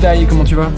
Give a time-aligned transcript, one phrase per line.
[0.00, 0.70] Jedi, comment tu vas?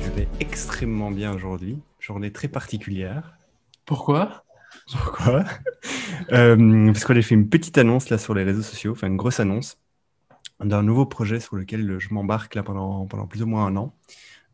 [0.00, 1.80] Je vais extrêmement bien aujourd'hui.
[2.00, 3.36] Journée très particulière.
[3.84, 4.44] Pourquoi?
[4.90, 5.44] Pourquoi?
[6.32, 9.16] Euh, Parce qu'on a fait une petite annonce là sur les réseaux sociaux, enfin une
[9.16, 9.78] grosse annonce
[10.60, 13.94] d'un nouveau projet sur lequel je m'embarque là pendant, pendant plus ou moins un an.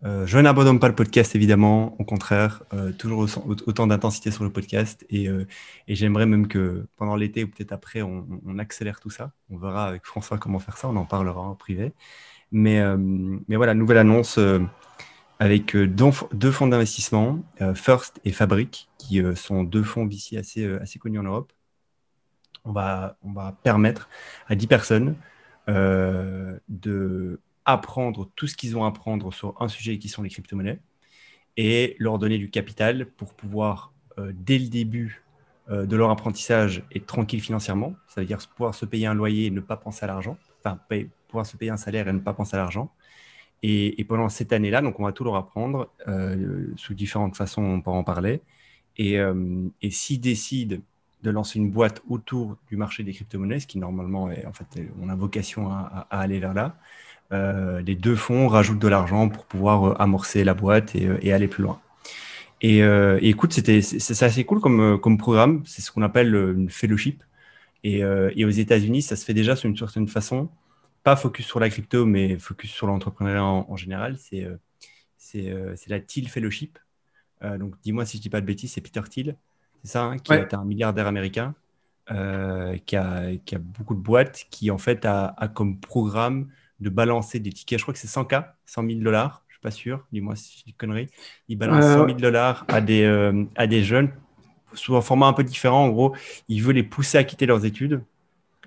[0.05, 1.95] Euh, je n'abandonne pas le podcast, évidemment.
[2.01, 3.29] Au contraire, euh, toujours
[3.67, 5.05] autant d'intensité sur le podcast.
[5.11, 5.47] Et, euh,
[5.89, 9.33] et j'aimerais même que pendant l'été ou peut-être après, on, on, accélère tout ça.
[9.51, 10.89] On verra avec François comment faire ça.
[10.89, 11.93] On en parlera en privé.
[12.53, 12.83] Mais,
[13.49, 14.39] mais voilà, nouvelle annonce
[15.39, 17.41] avec deux, deux fonds d'investissement,
[17.75, 21.53] First et Fabric, qui sont deux fonds VC assez, connus en Europe.
[22.65, 23.17] On va,
[23.63, 24.09] permettre
[24.49, 25.15] à 10 personnes
[25.69, 30.81] de apprendre tout ce qu'ils ont à apprendre sur un sujet qui sont les crypto-monnaies
[31.57, 35.23] et leur donner du capital pour pouvoir, euh, dès le début
[35.71, 37.95] euh, de leur apprentissage, être tranquille financièrement.
[38.09, 40.37] Ça veut dire pouvoir se payer un loyer et ne pas penser à l'argent.
[40.65, 40.79] Enfin,
[41.29, 42.93] pouvoir se payer un salaire et ne pas penser à l'argent.
[43.63, 47.81] Et, pendant cette année-là, donc on va tout leur apprendre euh, sous différentes façons, on
[47.83, 48.41] peut en parler.
[48.97, 49.17] Et,
[49.83, 50.77] et s'ils décident
[51.23, 54.67] de lancer une boîte autour du marché des crypto-monnaies, ce qui normalement est, en fait,
[55.01, 56.77] on a vocation à aller vers là,
[57.33, 61.35] euh, les deux fonds rajoutent de l'argent pour pouvoir euh, amorcer la boîte et, euh,
[61.35, 61.81] aller plus loin.
[62.63, 62.83] Et,
[63.23, 65.63] écoute, c'était c'est assez cool comme, comme programme.
[65.65, 67.23] C'est ce qu'on appelle une fellowship.
[67.85, 70.49] Et, aux États-Unis, ça se fait déjà d'une certaine façon.
[71.03, 74.17] Pas focus sur la crypto, mais focus sur l'entrepreneuriat en, général.
[74.19, 74.47] C'est
[75.17, 76.79] c'est la Thiel Fellowship.
[77.43, 79.37] donc, dis-moi si je dis pas de bêtises, c'est Peter Thiel,
[79.83, 81.55] c'est ça, hein, qui est un milliardaire américain,
[82.09, 82.15] qui,
[82.97, 86.49] a, qui, a, beaucoup de boîtes, qui en fait a, a comme programme
[86.81, 87.79] de balancer des tickets.
[87.79, 89.45] Je crois que c'est 100K, 100 000 dollars.
[89.49, 90.07] Je suis pas sûr.
[90.13, 91.09] Dis-moi si c'est une connerie.
[91.49, 94.11] Il balance 100 000 dollars à des, euh, à des jeunes
[94.75, 95.85] sous un format un peu différent.
[95.85, 96.15] En gros,
[96.49, 98.03] il veut les pousser à quitter leurs études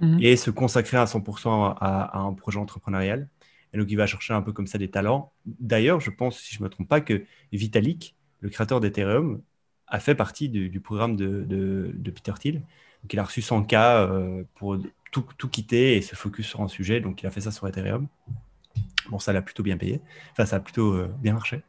[0.01, 0.19] mhm.
[0.21, 3.27] et se consacrer à 100% à, un projet entrepreneurial.
[3.73, 5.31] Et donc, il va chercher un peu comme ça des talents.
[5.45, 9.41] D'ailleurs, je pense, si je ne me trompe pas, que Vitalik, le créateur d'Ethereum,
[9.87, 12.55] a fait partie du, programme de, de, Peter Thiel.
[13.01, 14.77] Donc, il a reçu 100K euh, pour
[15.11, 16.99] tout, quitter et se focus sur un sujet.
[16.99, 18.07] Donc, il a fait ça sur Ethereum.
[19.09, 20.01] Bon, ça l'a plutôt bien payé.
[20.31, 21.61] Enfin, ça a plutôt euh, bien marché.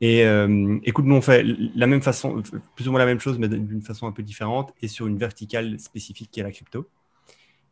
[0.00, 1.44] Et euh, écoute, nous, on fait
[1.74, 2.42] la même façon,
[2.76, 5.18] plus ou moins la même chose, mais d'une façon un peu différente et sur une
[5.18, 6.88] verticale spécifique qui est la crypto.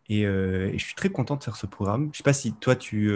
[0.08, 2.10] Et, euh, je suis très content de faire ce programme.
[2.12, 3.10] Je sais pas si toi, tu.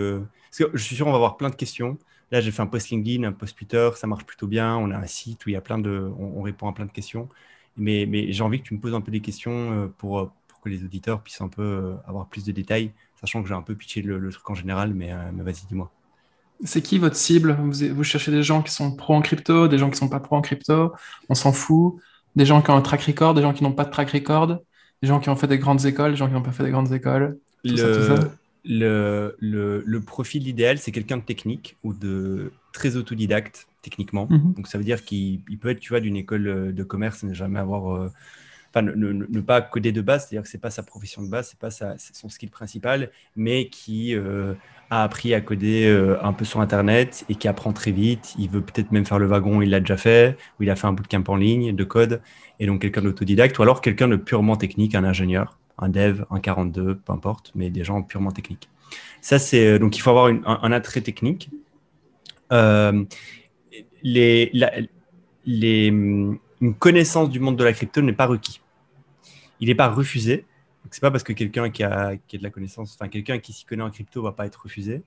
[0.50, 1.99] parce que je suis sûr, on va avoir plein de questions.
[2.31, 4.76] Là, j'ai fait un post LinkedIn, un post Twitter, ça marche plutôt bien.
[4.76, 6.12] On a un site où il y a plein de.
[6.19, 7.28] On, répond à plein de questions.
[7.76, 10.84] Mais, mais j'ai envie que tu me poses un peu des questions pour, que les
[10.84, 14.03] auditeurs puissent un peu euh, avoir plus de détails, sachant que j'ai un peu pitché
[14.03, 15.91] le, truc en général, mais, euh, mais vas-y, dis-moi.
[16.65, 17.56] C'est qui votre cible?
[17.60, 20.21] Vous, cherchez des gens qui sont pro en crypto, des gens qui ne sont pas
[20.21, 20.93] pro en crypto,
[21.28, 21.97] on s'en fout,
[22.37, 24.59] des gens qui ont un track record, des gens qui n'ont pas de track record,
[25.03, 26.70] des gens qui ont fait des grandes écoles, des gens qui n'ont pas fait des
[26.70, 27.38] grandes écoles.
[27.65, 28.31] le,
[28.65, 34.26] Le, le, profil idéal, c'est quelqu'un de technique ou de très autodidacte techniquement.
[34.28, 34.54] Mhm.
[34.54, 37.59] Donc ça veut dire qu'il peut être, tu vois, d'une école de commerce, ne jamais
[37.59, 38.09] avoir euh,
[38.70, 41.58] enfin, ne, pas coder de base, c'est-à-dire que c'est pas sa profession de base, c'est
[41.58, 44.54] pas son skill principal, mais qui euh,
[44.91, 48.34] a appris à coder euh, un peu sur Internet et qui apprend très vite.
[48.38, 50.86] Il veut peut-être même faire le wagon, il l'a déjà fait, ou il a fait
[50.86, 52.22] un bootcamp en ligne de code,
[52.58, 56.41] et donc quelqu'un d'autodidacte, ou alors quelqu'un de purement technique, un ingénieur, un dev, un
[56.41, 58.69] 42, peu importe, mais des gens purement techniques.
[59.20, 61.50] Ça, c'est euh, donc il faut avoir un, attrait technique.
[64.02, 64.50] les
[66.60, 68.60] une connaissance du monde de la crypto n'est pas requis.
[69.60, 70.47] Il n'est pas refusé.
[70.91, 73.38] Ce n'est pas parce que quelqu'un qui a, qui a, de la connaissance, enfin quelqu'un
[73.38, 75.03] qui s'y connaît en crypto va pas être refusé,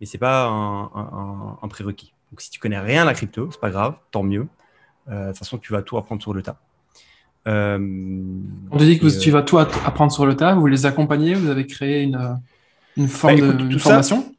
[0.00, 2.12] mais c'est pas un, un, prérequis.
[2.30, 4.48] Donc si tu connais rien à la crypto, c'est pas grave, tant mieux.
[5.08, 6.58] Euh, de toute façon, tu vas tout apprendre sur le tas.
[7.46, 7.78] Euh,
[8.70, 11.48] On te dit que tu vas tout apprendre sur le tas, vous les accompagnez, vous
[11.48, 12.40] avez créé une,
[12.96, 14.34] une forme bah, de formation?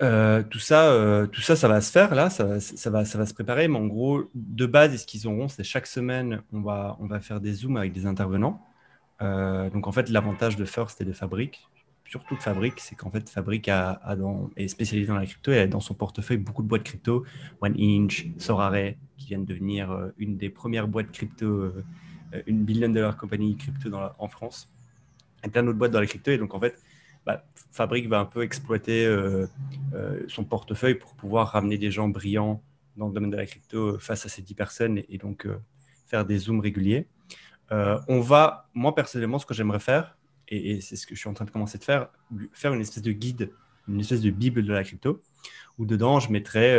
[0.00, 2.60] Euh, tout, ça, euh, tout ça, ça va se faire là, ça, va,
[3.04, 3.68] ça va se préparer.
[3.68, 7.20] Mais en gros, de base, ce qu'ils auront, c'est chaque semaine, on va, on va
[7.20, 8.64] faire des zooms avec des intervenants.
[9.22, 11.66] Euh, donc en fait, l'avantage de First et de Fabric,
[12.04, 13.30] surtout de Fabric, c'est qu'en fait,
[14.16, 17.24] dans, est spécialisé dans la crypto et a dans son portefeuille beaucoup de boîtes crypto,
[17.60, 21.72] One Inch, Sorare, qui viennent devenir une des premières boîtes crypto,
[22.46, 24.70] une billion dollar compagnie crypto dans en France,
[25.44, 26.30] et plein d'autres boîtes dans la crypto.
[26.30, 26.80] Et donc en fait,
[27.28, 29.46] bah, Fabric va un peu exploiter euh,
[29.94, 32.62] euh, son portefeuille pour pouvoir ramener des gens brillants
[32.96, 35.58] dans le domaine de la crypto face à ces 10 personnes et, donc euh,
[36.06, 37.06] faire des zooms réguliers.
[37.70, 40.16] on va, moi personnellement, ce que j'aimerais faire,
[40.48, 42.08] et, c'est ce que je suis en train de commencer de faire,
[42.54, 43.50] faire une espèce de guide,
[43.88, 45.20] une espèce de bible de la crypto,
[45.76, 46.78] où dedans je mettrais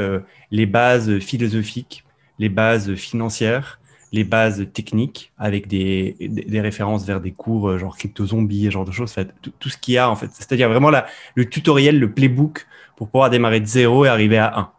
[0.49, 2.03] les bases philosophiques,
[2.39, 3.78] les bases financières,
[4.11, 8.85] les bases techniques avec des, des, références vers des cours euh, genre crypto zombie, genre
[8.85, 10.29] de choses, fait, tout, ce qu'il y a en fait.
[10.33, 12.65] C'est-à-dire vraiment la, le tutoriel, le playbook
[12.95, 14.71] pour pouvoir démarrer de zéro et arriver à 1,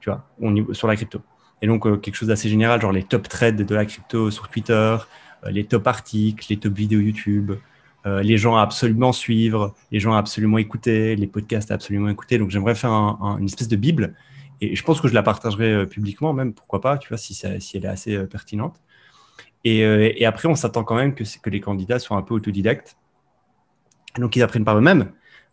[0.00, 0.26] tu vois,
[0.74, 1.20] sur la crypto.
[1.62, 4.48] Et donc, euh, quelque chose d'assez général, genre les top trades de la crypto sur
[4.48, 4.96] Twitter,
[5.44, 7.52] euh, les top articles, les top vidéos YouTube,
[8.22, 12.38] les gens à absolument suivre, les gens à absolument écouter, les podcasts à absolument écouter.
[12.38, 14.14] Donc, j'aimerais faire une espèce de Bible.
[14.60, 17.76] Et je pense que je la partagerai publiquement, même, pourquoi pas, tu vois, si, si
[17.76, 18.80] elle est assez pertinente.
[19.64, 22.96] Et, et, après, on s'attend quand même que, que les candidats soient un peu autodidactes.
[24.18, 25.12] Donc, ils apprennent par eux-mêmes.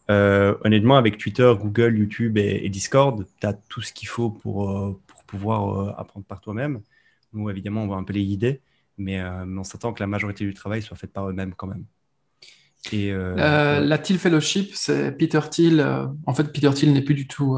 [0.09, 5.81] honnêtement, avec Twitter, Google, YouTube et, Discord, tu as tout ce qu'il faut pour, pouvoir
[5.81, 6.81] euh, apprendre par toi-même.
[7.33, 8.61] Nous, évidemment, on va un peu les guider,
[8.97, 11.85] mais, euh, on s'attend que la majorité du travail soit faite par eux-mêmes quand même.
[12.91, 15.85] Et, euh, la Thiel Fellowship, c'est Peter Thiel.
[16.25, 17.57] en fait, Peter Thiel n'est plus du tout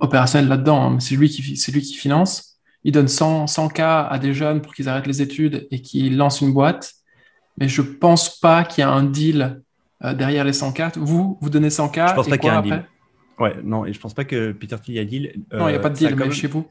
[0.00, 0.94] opérationnel là-dedans.
[0.94, 2.58] Hein, c'est lui, qui, lui qui finance.
[2.84, 6.16] Il donne 100, 100 cas à des jeunes pour qu'ils arrêtent les études et qu'ils
[6.16, 6.94] lancent une boîte.
[7.58, 9.62] Mais je pense pas qu'il y a un deal
[10.02, 10.90] derrière les 100 cas.
[10.96, 12.08] Vous, vous donnez 100 cas.
[12.08, 12.84] Je pense pas qu'il y a un deal.
[13.38, 15.32] Ouais, non, et je pense pas que Peter Thiel a deal.
[15.52, 16.66] non, il n'y a pas de deal, même chez vous.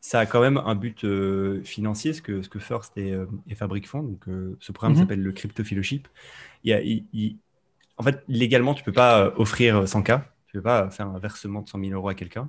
[0.00, 3.26] Ça a quand même un but euh, financier, ce que, ce que First et, euh,
[3.48, 4.02] et Fabric font.
[4.02, 5.00] Donc, euh, ce programme mhm.
[5.00, 6.06] s'appelle le Crypto Fellowship.
[6.64, 7.38] Il y
[7.96, 10.22] En fait, légalement, tu peux pas offrir 100K.
[10.58, 12.48] Peux pas faire un versement de 100 000 euros à quelqu'un.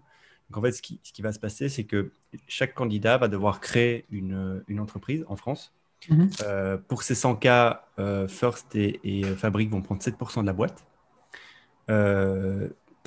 [0.50, 2.12] Donc, en fait, ce qui, ce qui va se passer, c'est que
[2.48, 5.74] chaque candidat va devoir créer une, une entreprise en France.
[6.10, 6.30] Mhm.
[6.88, 10.86] pour ces 100K, First et, et Fabric vont prendre 7% de la boîte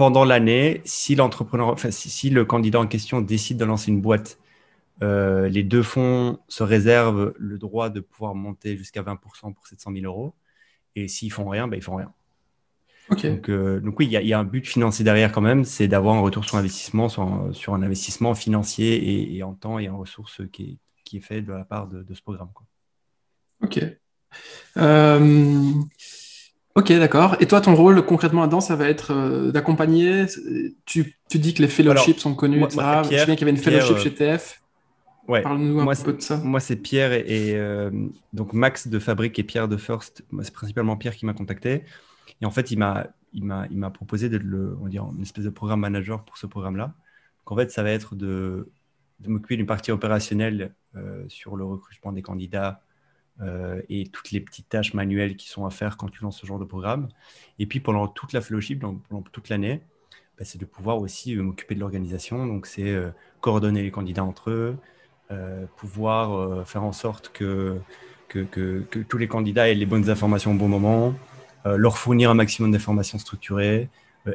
[0.01, 4.39] pendant l'année, si enfin, si, le candidat en question décide de lancer une boîte,
[5.03, 9.93] euh, les deux fonds se réservent le droit de pouvoir monter jusqu'à 20% pour 700
[9.93, 10.35] 000 euros.
[10.97, 12.15] Et s'ils font rien, ben, ils font rien.
[13.11, 16.15] Donc, euh, donc, oui, il y, a un but financier derrière quand même, c'est d'avoir
[16.15, 20.63] un retour sur investissement, sur, un investissement financier et, en temps et en ressources qui
[20.63, 22.51] est, qui est fait de la part de, ce programme.
[22.55, 22.67] Quoi.
[23.63, 23.85] Ok.
[24.77, 25.73] Euh,
[26.77, 27.37] Ok, d'accord.
[27.41, 30.27] Et toi, ton rôle concrètement là-dedans, ça va être euh, d'accompagner?
[30.87, 32.81] Tu, tu, dis que les fellowships sont connus, etc.
[33.03, 34.63] Je sais qu'il y avait une fellowship chez TF.
[35.27, 35.43] Ouais.
[35.43, 36.37] Parle-nous un peu de ça.
[36.37, 37.59] Moi, c'est Pierre et,
[38.33, 40.25] donc Max de Fabrique et Pierre de First.
[40.31, 41.83] Moi, c'est principalement Pierre qui m'a contacté.
[42.41, 45.45] Et en fait, il m'a, il m'a, il m'a proposé d'être le, on une espèce
[45.45, 46.95] de programme manager pour ce programme-là.
[47.39, 48.71] Donc, en fait, ça va être de,
[49.21, 52.83] de m'occuper d'une partie opérationnelle euh, sur le recrutement des candidats,
[53.41, 56.47] euh, et toutes les petites tâches manuelles qui sont à faire quand tu lances ce
[56.47, 57.09] genre de programme.
[57.59, 59.81] Et puis pendant toute la fellowship, donc pendant toute l'année,
[60.37, 62.47] bah, c'est de pouvoir aussi euh, m'occuper de l'organisation.
[62.47, 62.95] Donc c'est
[63.41, 64.77] coordonner les candidats entre eux,
[65.77, 67.79] pouvoir faire en sorte que,
[68.29, 71.15] que, que, que, tous les candidats aient les bonnes informations au bon moment,
[71.65, 73.89] leur fournir un maximum d'informations structurées,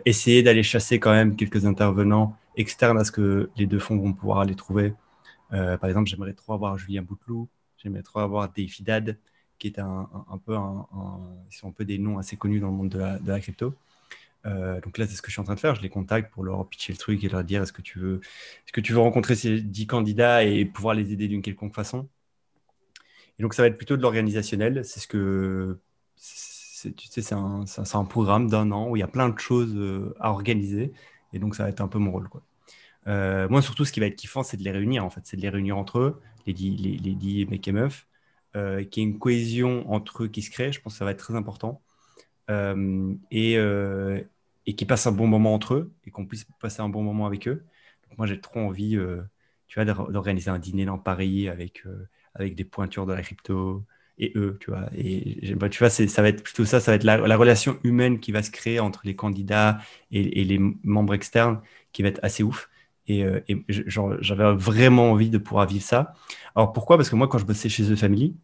[0.05, 4.13] essayer d'aller chasser quand même quelques intervenants externes à ce que les deux fonds vont
[4.13, 4.93] pouvoir aller trouver.
[5.49, 7.49] par exemple, j'aimerais trop avoir Julien Bouteloup,
[7.85, 9.15] J'aimerais trop avoir Davy Dad,
[9.59, 10.07] qui est un,
[10.43, 10.87] peu un,
[11.51, 13.75] sont un peu des noms assez connus dans le monde de la, crypto.
[14.47, 15.75] Euh, donc là, c'est ce que je suis en train de faire.
[15.75, 18.21] Je les contacte pour leur pitcher le truc et leur dire est-ce que tu veux,
[18.65, 22.09] est-ce que tu veux rencontrer ces 10 candidats et pouvoir les aider d'une quelconque façon?
[23.37, 24.83] Et donc ça va être plutôt de l'organisationnel.
[24.83, 25.79] C'est ce que,
[26.93, 29.73] tu sais, c'est un, un, programme d'un an où il y a plein de choses
[29.75, 30.93] euh, à organiser.
[31.33, 32.43] Et donc ça va être un peu mon rôle, quoi.
[33.07, 35.21] Euh, moi, surtout, ce qui va être kiffant, c'est de les réunir, en fait.
[35.25, 38.07] C'est de les réunir entre eux, les dix, les, les mecs et meufs,
[38.55, 40.71] euh, qu'il y ait une cohésion entre eux qui se crée.
[40.71, 41.81] Je pense que ça va être très important.
[42.51, 43.55] Euh, et,
[44.67, 47.25] et qu'ils passent un bon moment entre eux et qu'on puisse passer un bon moment
[47.25, 47.65] avec eux.
[48.17, 48.97] Moi, j'ai trop envie,
[49.67, 51.83] tu vois, d'organiser un dîner dans Paris avec,
[52.33, 53.83] avec des pointures de la crypto
[54.17, 54.89] et eux, tu vois.
[54.97, 58.19] Et bah, tu vois, ça va être plutôt ça, ça va être la, relation humaine
[58.19, 59.79] qui va se créer entre les candidats
[60.11, 62.69] et, les membres externes qui va être assez ouf.
[63.07, 66.13] Et, euh, j'avais vraiment envie de pouvoir vivre ça.
[66.55, 66.97] Alors pourquoi?
[66.97, 68.35] Parce que moi, quand je bossais chez The Family,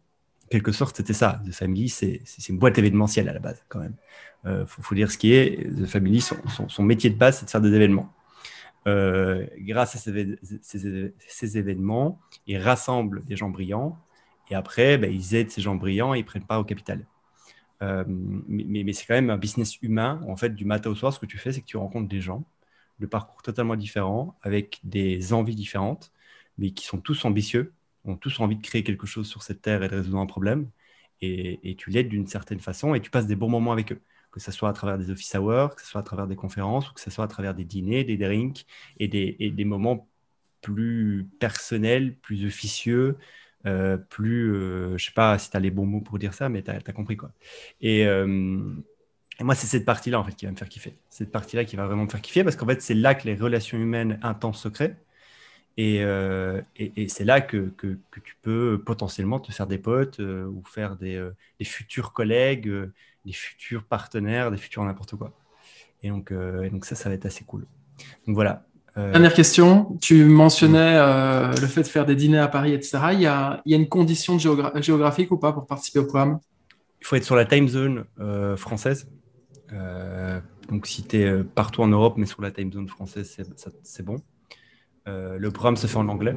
[0.50, 1.40] quelque sorte, c'était ça.
[1.46, 3.94] The Family, c'est une boîte événementielle à la base, quand même.
[4.44, 5.68] Il euh, faut, dire ce qui est.
[5.80, 6.36] The Family, son,
[6.68, 8.12] son, métier de base, c'est de faire des événements.
[8.88, 13.96] Euh, grâce à ces, ces, événements, ils rassemblent des gens brillants
[14.52, 17.06] et après, ben, ils aident ces gens brillants et ils prennent part au capital.
[17.80, 20.20] mais, mais, c'est quand même un business humain.
[20.28, 22.20] En fait, du matin au soir, ce que tu fais, c'est que tu rencontres des
[22.20, 22.44] gens
[23.00, 26.12] de parcours totalement différents, avec des envies différentes,
[26.58, 27.72] mais qui sont tous ambitieux,
[28.04, 30.68] ont tous envie de créer quelque chose sur cette terre et de résoudre un problème.
[31.22, 34.00] Et, tu l'aides d'une certaine façon et tu passes des bons moments avec eux,
[34.32, 36.90] que ce soit à travers des office hours, que ce soit à travers des conférences,
[36.90, 38.66] ou que ce soit à travers des dîners, des drinks
[38.98, 40.08] et des, moments
[40.62, 43.16] plus personnels, plus officieux,
[43.66, 46.48] euh, plus, euh, je sais pas si tu as les bons mots pour dire ça,
[46.48, 47.30] mais tu as, compris quoi.
[47.80, 48.74] Et, euh,
[49.38, 50.96] et moi, c'est cette partie-là en fait qui va me faire kiffer.
[51.08, 53.34] Cette partie-là qui va vraiment me faire kiffer parce qu'en fait, c'est là que les
[53.34, 54.96] relations humaines intenses se créent.
[55.78, 55.98] Et,
[57.08, 61.26] c'est là que, que, que, tu peux potentiellement te faire des potes ou faire des,
[61.58, 62.70] des futurs collègues,
[63.24, 65.32] des futurs partenaires, des futurs n'importe quoi.
[66.02, 67.66] Et donc, donc ça, ça va être assez cool.
[68.26, 68.66] Donc voilà.
[68.94, 72.98] Dernière question, tu mentionnais le fait de faire des dîners à Paris, etc.
[73.12, 76.38] Il y a, il y a une condition géographique ou pas pour participer au programme?
[77.00, 78.04] Il faut être sur la time zone
[78.56, 79.08] française.
[80.68, 83.34] donc si tu es partout en Europe, mais sur la time zone française,
[83.82, 84.16] c'est bon.
[85.06, 86.36] le programme se fait en anglais.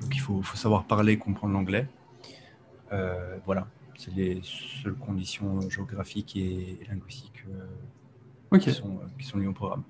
[0.00, 1.86] Donc il faut, faut savoir parler, comprendre l'anglais.
[2.92, 3.66] Euh, voilà,
[3.96, 9.52] c'est les seules conditions géographiques et, linguistiques euh, qui, sont, euh, qui, sont, liées au
[9.52, 9.82] programme.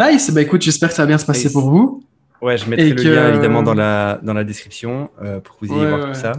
[0.00, 2.02] Nice, bah écoute, j'espère que ça va bien se passer pour vous.
[2.40, 5.10] Ouais, je mettrai le lien évidemment dans la, dans la description
[5.44, 6.32] pour que vous ayez voir tout ça.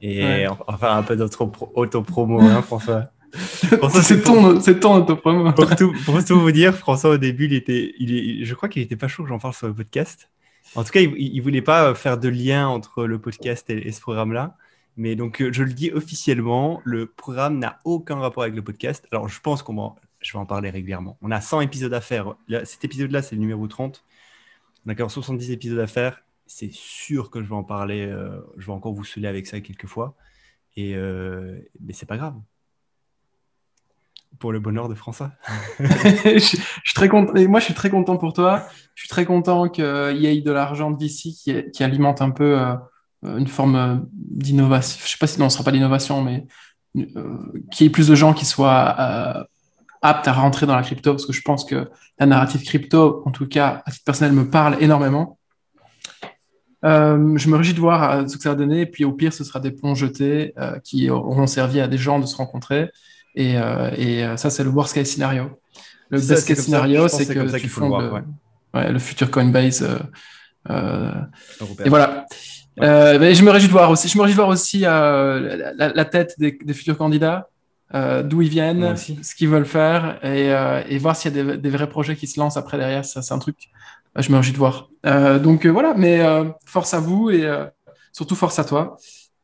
[0.00, 3.10] Et enfin, un peu d'auto-promo, hein, François.
[4.02, 5.52] c'est ton, ton auto-promo.
[5.52, 8.82] Pour tout, pour tout vous dire, François, au début, il était, il je crois qu'il
[8.82, 10.28] n'était pas chaud que j'en parle sur le podcast.
[10.74, 14.00] En tout cas, il ne voulait pas faire de lien entre le podcast et, ce
[14.00, 14.56] programme-là.
[14.96, 19.06] Mais donc, euh, je le dis officiellement, le programme n'a aucun rapport avec le podcast.
[19.10, 21.18] Alors, je pense qu'on va, je vais en parler régulièrement.
[21.22, 22.34] On a 100 épisodes à faire.
[22.64, 24.04] cet épisode-là, c'est le numéro 30.
[24.86, 26.22] On a encore 70 épisodes à faire.
[26.46, 28.06] C'est sûr que je vais en parler.
[28.06, 30.16] Euh, je vais encore vous saouler avec ça quelques fois.
[30.76, 32.34] Et, euh, mais c'est pas grave
[34.38, 35.32] pour le bonheur de François.
[35.78, 37.32] je, suis très content.
[37.48, 38.66] Moi, je suis très content pour toi.
[38.94, 42.58] Je suis très content qu'il y ait de l'argent d'ici qui, qui, alimente un peu
[43.24, 44.98] euh, une forme euh, d'innovation.
[45.00, 46.46] Je ne sais pas si non, ce ne sera pas d'innovation, mais
[46.96, 47.38] euh,
[47.70, 49.46] qu'il y ait plus de gens qui soient
[50.02, 53.30] aptes à rentrer dans la crypto, parce que je pense que la narrative crypto, en
[53.30, 55.38] tout cas, à titre personnel, me parle énormément.
[56.82, 58.82] je me réjouis de voir ce que ça va donner.
[58.82, 60.54] Et puis, au pire, ce sera des ponts jetés
[60.84, 62.90] qui auront servi à des gens de se rencontrer.
[63.34, 65.50] Et, euh, et euh, ça, c'est le worst case scenario.
[66.10, 68.10] Le best case scenario, c'est que tu fondes le,
[68.74, 68.92] ouais.
[68.92, 69.86] le, futur Coinbase.
[70.70, 71.12] Euh,
[71.84, 72.26] et voilà.
[72.78, 76.34] mais je me réjouis de voir aussi, je me réjouis de voir aussi la, tête
[76.38, 77.48] des, futurs candidats,
[77.92, 80.48] d'où ils viennent, ce qu'ils veulent faire, et,
[80.88, 83.04] et voir s'il y a des, des, vrais projets qui se lancent après derrière.
[83.04, 83.56] Ça, c'est un truc.
[84.16, 84.88] je me réjouis de voir.
[85.40, 86.20] donc voilà, mais
[86.64, 87.46] force à vous et
[88.12, 88.96] surtout force à toi.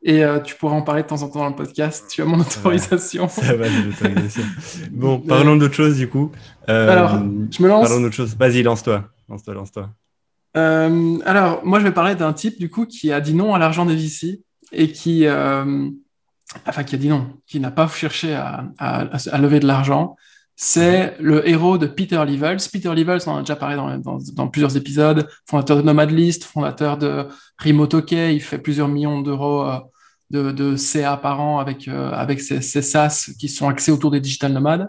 [0.03, 2.07] Et euh, tu pourras en parler de temps en temps dans le podcast.
[2.09, 3.29] Tu as mon autorisation.
[3.29, 4.43] Ça va, j'ai l'autorisation.
[4.93, 6.31] bon, parlons d'autre chose du coup.
[6.69, 7.89] Euh, alors, je me lance.
[7.89, 8.37] Parlons d'autre chose.
[8.37, 9.05] Vas-y, lance-toi.
[9.29, 9.91] Lance-toi, lance-toi.
[10.57, 13.59] Euh, alors, moi, je vais parler d'un type du coup qui a dit non à
[13.59, 15.27] l'argent des VC et qui,
[16.67, 20.17] enfin, qui a dit non, qui n'a pas cherché à, lever de l'argent.
[20.61, 22.59] C'est le héros de Peter Levels.
[22.73, 27.29] Peter Levels, on en a déjà parlé dans, plusieurs épisodes, fondateur de Nomadlist, fondateur de
[27.63, 29.65] Remote il fait plusieurs millions d'euros
[30.31, 34.11] de, de, CA par an avec, euh, avec ces, ces, SaaS qui sont axés autour
[34.11, 34.89] des digital nomades.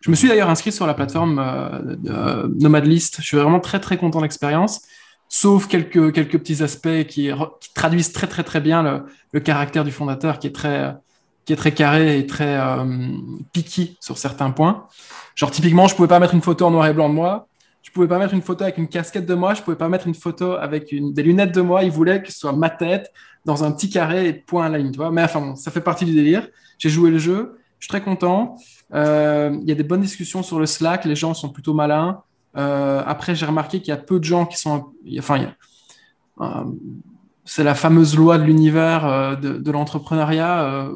[0.00, 2.48] Je me suis d'ailleurs inscrit sur la plateforme euh, euh.
[2.60, 4.82] Je suis vraiment très très content de l'expérience,
[5.30, 7.30] sauf quelques, quelques petits aspects qui,
[7.74, 10.92] traduisent très très très bien le, le, caractère du fondateur qui est très,
[11.46, 12.84] qui est très carré et très euh,
[13.52, 14.88] picky sur certains points.
[15.36, 17.46] Genre typiquement, je pouvais pas mettre une photo en noir et blanc de moi.
[17.82, 20.06] Je pouvais pas mettre une photo avec une casquette de moi, je pouvais pas mettre
[20.06, 21.84] une photo avec une, des lunettes de moi.
[21.84, 23.10] Il voulait que ce soit ma tête
[23.44, 25.10] dans un petit carré et point à la ligne, tu vois.
[25.10, 26.46] Mais enfin, bon, ça fait partie du délire.
[26.78, 28.56] J'ai joué le jeu, je suis très content.
[28.94, 32.22] Euh, il y a des bonnes discussions sur le Slack, les gens sont plutôt malins.
[32.56, 34.92] Euh, après, j'ai remarqué qu'il y a peu de gens qui sont.
[35.18, 35.52] Enfin,
[36.40, 36.64] euh,
[37.44, 40.90] c'est la fameuse loi de l'univers de, de l'entrepreneuriat.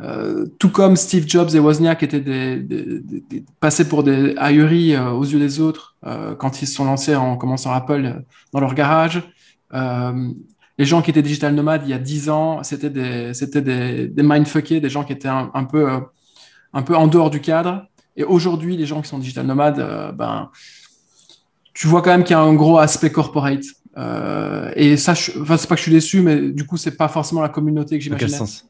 [0.00, 2.60] Euh, tout comme Steve Jobs et Wozniak étaient
[3.60, 7.14] passés pour des ahuris euh, aux yeux des autres euh, quand ils se sont lancés
[7.14, 8.22] en commençant Apple
[8.52, 9.22] dans leur garage.
[9.72, 14.08] les gens qui étaient digital nomades il y a 10 ans, c'était des, c'était des,
[14.08, 15.88] des mindfuckés, des gens qui étaient un, peu,
[16.72, 17.86] un peu en dehors du cadre.
[18.16, 20.50] Et aujourd'hui, les gens qui sont digital nomades, ben,
[21.72, 23.64] tu vois quand même qu'il y a un gros aspect corporate.
[24.76, 27.40] et ça, enfin, c'est pas que je suis déçu, mais du coup, c'est pas forcément
[27.40, 28.30] la communauté que j'imaginais.
[28.30, 28.68] Dans quel sens?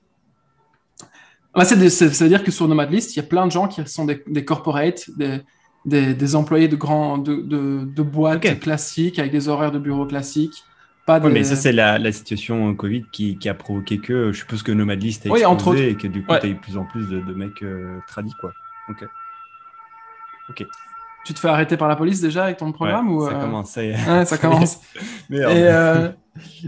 [1.54, 4.04] Ah, ça veut dire que sur Nomadlist, il y a plein de gens qui sont
[4.04, 7.36] des, des corporates, des, des, employés de, grands, de,
[7.84, 10.64] de, boîtes classiques avec des horaires de bureau classiques.
[11.06, 14.38] Pas mais ça, c'est la, la, situation euh, Covid qui, qui, a provoqué que je
[14.38, 16.86] suppose que Nomadlist a explosé entre et que du coup, tu as eu plus en
[16.86, 18.32] plus de, mecs euh, tradis.
[18.40, 18.52] Quoi.
[20.48, 20.64] Ok.
[21.24, 23.70] Tu te fais arrêter par la police déjà avec ton programme ou, Ça euh, commence,
[23.70, 23.80] ça.
[23.80, 24.80] Ouais, commence.
[25.30, 25.70] et,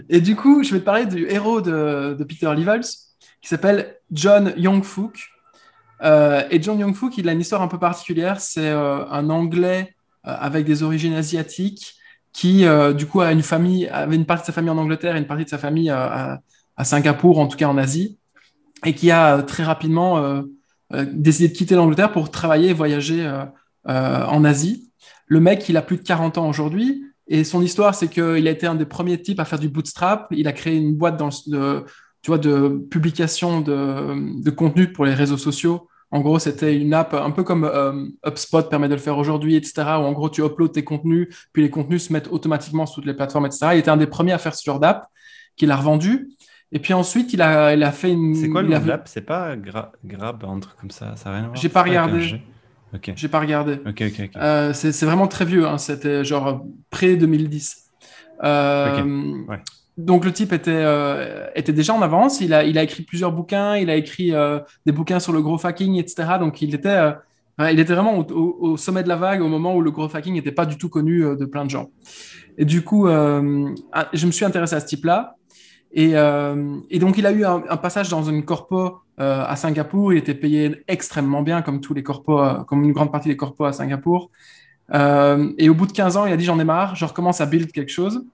[0.08, 2.86] et, du coup, je vais te parler du héros de, de Peter Levels
[3.46, 5.20] qui s'appelle John Young-Fook.
[6.02, 8.40] Euh, et John Young-Fook, il a une histoire un peu particulière.
[8.40, 9.94] C'est euh, un Anglais
[10.26, 11.94] euh, avec des origines asiatiques
[12.32, 12.66] qui,
[12.96, 15.26] du coup, a une famille, avait une partie de sa famille en Angleterre et une
[15.26, 16.42] partie de sa famille à,
[16.82, 18.18] Singapour, en tout cas en Asie,
[18.84, 20.42] et qui a très rapidement
[20.92, 23.26] décidé de quitter l'Angleterre pour travailler et voyager
[23.88, 24.90] en Asie.
[25.26, 27.04] Le mec, il a plus de 40 ans aujourd'hui.
[27.28, 30.28] Et son histoire, c'est qu'il a été un des premiers types à faire du bootstrap.
[30.30, 31.84] Il a créé une boîte dans le,
[32.22, 36.94] tu vois, de publication de, de, contenu pour les réseaux sociaux En gros, c'était une
[36.94, 39.74] app un peu comme euh, HubSpot permet de le faire aujourd'hui, etc.
[39.78, 43.06] Où en gros, tu uploads tes contenus, puis les contenus se mettent automatiquement sur toutes
[43.06, 43.70] les plateformes, etc.
[43.72, 45.06] Il était un des premiers à faire ce genre d'app,
[45.56, 46.28] qu'il a revendu.
[46.70, 48.36] Et puis ensuite, il a, il a fait une.
[48.36, 49.08] C'est quoi le nom de l'app?
[49.08, 51.82] C'est pas gra- Grab, un truc comme ça Ça n'a rien à voir J'ai pas
[51.82, 52.40] regardé.
[52.94, 53.74] Ok, J'ai pas regardé.
[53.86, 54.20] ok, ok.
[54.20, 54.30] ok.
[54.36, 57.74] Euh, c'est vraiment très vieux, hein, c'était genre pré-2010.
[58.44, 59.60] Euh, ouais.
[59.96, 63.32] Donc le type était, euh, était déjà en avance, il a, il a écrit plusieurs
[63.32, 66.38] bouquins, il a écrit euh, des bouquins sur le gros hacking, etc.
[66.38, 69.48] Donc il était, euh, il était vraiment au, au- au sommet de la vague au
[69.48, 71.88] moment où le gros hacking n'était pas du tout connu euh, de plein de gens.
[72.58, 75.36] Et du coup, euh, ah, je me suis intéressé à ce type-là.
[75.98, 79.56] Et, euh, et donc, il a eu un, un passage dans une corpo euh, à
[79.56, 80.12] Singapour.
[80.12, 83.36] Il était payé extrêmement bien, comme tous les corpos, euh, comme une grande partie des
[83.36, 84.30] corpos à Singapour.
[85.58, 87.46] Et au bout de 15 ans, il a dit j'en ai marre, je recommence à
[87.46, 88.24] build quelque chose.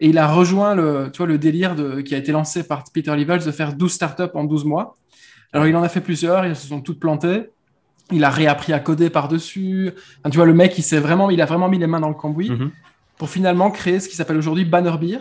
[0.00, 2.82] Et il a rejoint le, tu vois, le délire de, qui a été lancé par
[2.92, 4.96] Peter Levels de faire 12 startups en 12 mois.
[5.52, 7.44] Alors, il en a fait plusieurs, ils se sont toutes plantées.
[8.10, 9.92] Il a réappris à coder par-dessus.
[10.18, 12.14] Enfin, tu vois, le mec, il, vraiment, il a vraiment mis les mains dans le
[12.14, 12.70] cambouis Mhm.
[13.16, 15.18] pour finalement créer ce qui s'appelle aujourd'hui Banner Beer.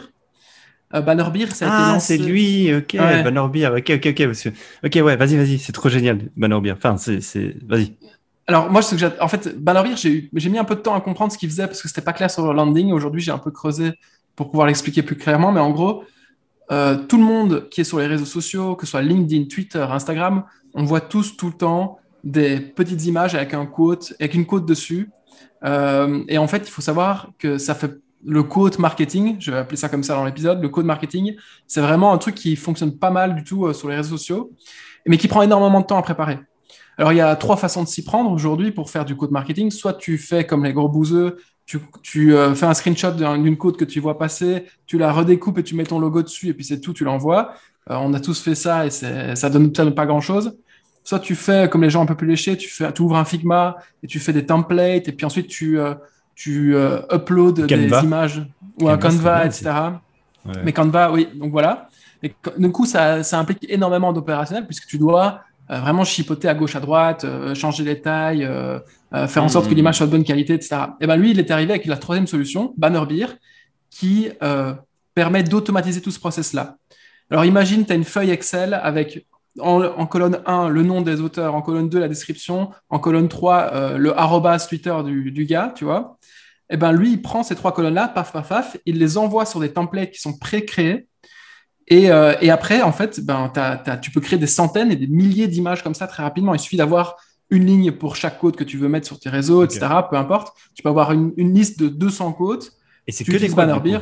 [0.96, 2.18] Euh, Banner Beer, ça a été Ah, lancé.
[2.18, 3.24] c'est lui, ok, Ouais.
[3.24, 4.50] Banner Beer, ok, ok, ok, parce que-
[4.86, 6.74] ok, ouais, vas-y, vas-y, c'est trop génial, Banner Beer.
[6.78, 7.94] Enfin, c'est, vas-y.
[8.46, 10.82] Alors, moi, ce que en fait, Banner Beer, j'ai eu- j'ai mis un peu de
[10.82, 12.92] temps à comprendre ce qu'il faisait parce que c'était pas clair sur le landing.
[12.92, 13.94] Aujourd'hui, j'ai un peu creusé
[14.36, 15.52] pour pouvoir l'expliquer plus clairement.
[15.52, 16.04] Mais en gros,
[16.72, 19.86] euh, tout le monde qui est sur les réseaux sociaux, que ce soit LinkedIn, Twitter,
[19.90, 24.46] Instagram, on voit tous tout le temps des petites images avec un quote, avec une
[24.46, 25.10] quote dessus.
[25.64, 27.92] Euh, et en fait, il faut savoir que ça fait
[28.26, 31.36] le quote marketing, je vais appeler ça comme ça dans l'épisode, le quote marketing,
[31.68, 34.52] c'est vraiment un truc qui fonctionne pas mal du tout euh, sur les réseaux sociaux,
[35.06, 36.40] mais qui prend énormément de temps à préparer.
[36.98, 39.72] Alors, il y a trois façons de s'y prendre aujourd'hui pour faire du code marketing.
[39.72, 43.58] Soit tu fais comme les gros bouseux, tu, tu euh, fais un screenshot d'un- d'une
[43.58, 46.54] code que tu vois passer, tu la redécoupes et tu mets ton logo dessus et
[46.54, 47.54] puis c'est tout, tu l'envoies.
[47.90, 50.56] Euh, on a tous fait ça et ça donne, ça donne pas grand-chose.
[51.04, 53.26] Soit tu fais comme les gens un peu plus léchés, tu, fais, tu ouvres un
[53.26, 55.96] Figma et tu fais des templates et puis ensuite tu, euh,
[56.36, 57.68] tu euh, uploads Canva.
[58.02, 58.46] des images
[58.82, 59.72] ou un Canva, etc.
[60.46, 60.54] Ouais.
[60.66, 61.90] Mais Canva, oui, donc voilà.
[62.22, 66.56] Et du coup, ça, ça implique énormément d'opérationnel puisque tu dois euh, vraiment chipoter à
[66.56, 68.48] gauche, à droite, euh, changer les tailles,
[69.28, 69.76] faire en sorte que Mhm.
[69.78, 70.76] l'image soit de bonne qualité, etc.
[71.00, 73.28] Et ben lui, il est arrivé avec la troisième solution, Banner Beer,
[73.92, 74.30] qui
[75.14, 76.78] permet d'automatiser tout ce process-là.
[77.30, 79.26] Alors imagine, tu as une feuille Excel avec
[79.60, 83.28] en, en colonne 1 le nom des auteurs, en colonne 2 la description, en colonne
[83.28, 86.18] 3 euh, le arrobas Twitter du, du gars, tu vois.
[86.70, 89.60] Et ben lui, il prend ces trois colonnes-là, paf, paf, paf, il les envoie sur
[89.60, 91.08] des templates qui sont pré-créés.
[91.88, 93.52] Et, euh, et après, en fait, ben,
[94.02, 96.54] tu peux créer des centaines et des milliers d'images comme ça très rapidement.
[96.56, 97.18] Il suffit d'avoir
[97.50, 99.86] une ligne pour chaque code que tu veux mettre sur tes réseaux, etc.
[100.10, 100.58] Peu importe.
[100.74, 102.64] Tu peux avoir une, une liste de 200 codes.
[103.06, 104.00] Et c'est que des utilises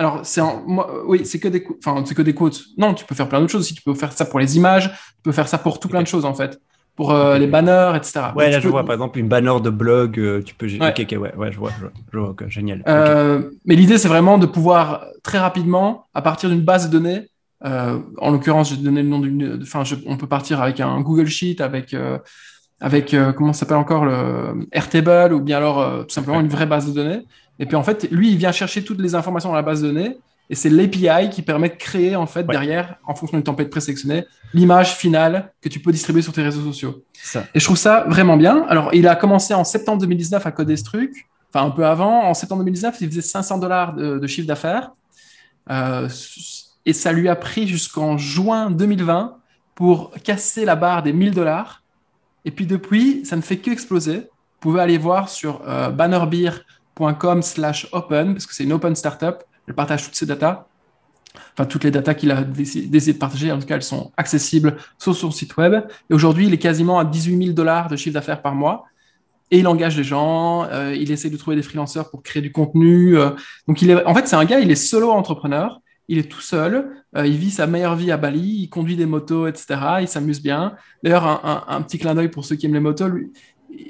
[0.00, 2.62] Alors, c'est moi, oui, c'est que des, enfin, c'est que des quotes.
[2.78, 3.74] Non, tu peux faire plein d'autres choses aussi.
[3.74, 4.88] Tu peux faire ça pour les images.
[4.90, 6.58] Tu peux faire ça pour tout plein de choses en fait,
[6.96, 8.32] pour euh, les banners, etc.
[8.34, 10.66] Ouais, Donc, là, je peux- vois, par exemple, une banner de blog, euh, tu peux.
[10.66, 10.94] Ouais.
[11.18, 12.82] Ouais, ouais, je vois, je vois, je vois, ok, génial.
[12.88, 17.28] Euh, Mais l'idée, c'est vraiment de pouvoir très rapidement, à partir d'une base de données,
[17.66, 19.58] euh, en l'occurrence, j'ai donné le nom d'une.
[19.62, 21.92] Enfin, je- on peut partir avec un Google Sheet, avec,
[22.80, 26.48] avec euh, comment ça s'appelle encore, le Airtable, ou bien alors euh, tout simplement une
[26.48, 27.20] vraie base de données.
[27.60, 29.88] Et puis en fait, lui, il vient chercher toutes les informations dans la base de
[29.92, 30.18] données.
[30.48, 32.46] Et c'est l'API qui permet de créer, en fait, Ouais.
[32.50, 36.62] derrière, en fonction d'une template présélectionnée, l'image finale que tu peux distribuer sur tes réseaux
[36.62, 37.04] sociaux.
[37.12, 37.44] Ça.
[37.54, 38.64] Et je trouve ça vraiment bien.
[38.68, 41.28] Alors, il a commencé en septembre 2019 à coder ce truc.
[41.54, 42.24] Enfin, un peu avant.
[42.24, 44.90] En septembre 2019, il faisait 500 dollars de, de chiffre d'affaires.
[45.70, 46.08] Euh,
[46.84, 49.36] et ça lui a pris jusqu'en juin 2020
[49.76, 51.84] pour casser la barre des 1000 dollars.
[52.44, 54.16] Et puis depuis, ça ne fait que exploser.
[54.16, 55.90] Vous pouvez aller voir sur euh,
[56.96, 59.42] bannerbeer.com slash open, parce que c'est une open startup.
[59.66, 60.66] Elle partage toutes ses datas.
[61.54, 64.76] Enfin, toutes les datas qu'il a décidé de partager, en tout cas, elles sont accessibles
[64.98, 65.84] sur son site web.
[66.10, 68.86] Et aujourd'hui, il est quasiment à 18 000 dollars de chiffre d'affaires par mois.
[69.52, 72.52] Et il engage des gens, euh, il essaie de trouver des freelanceurs pour créer du
[72.52, 73.16] contenu.
[73.18, 73.30] euh.
[73.66, 75.80] donc, il est, en fait, c'est un gars, il est solo entrepreneur.
[76.08, 79.06] Il est tout seul, euh, il vit sa meilleure vie à Bali, il conduit des
[79.06, 79.80] motos, etc.
[80.00, 80.74] Il s'amuse bien.
[81.04, 81.24] D'ailleurs,
[81.68, 83.06] un, petit clin d'œil pour ceux qui aiment les motos,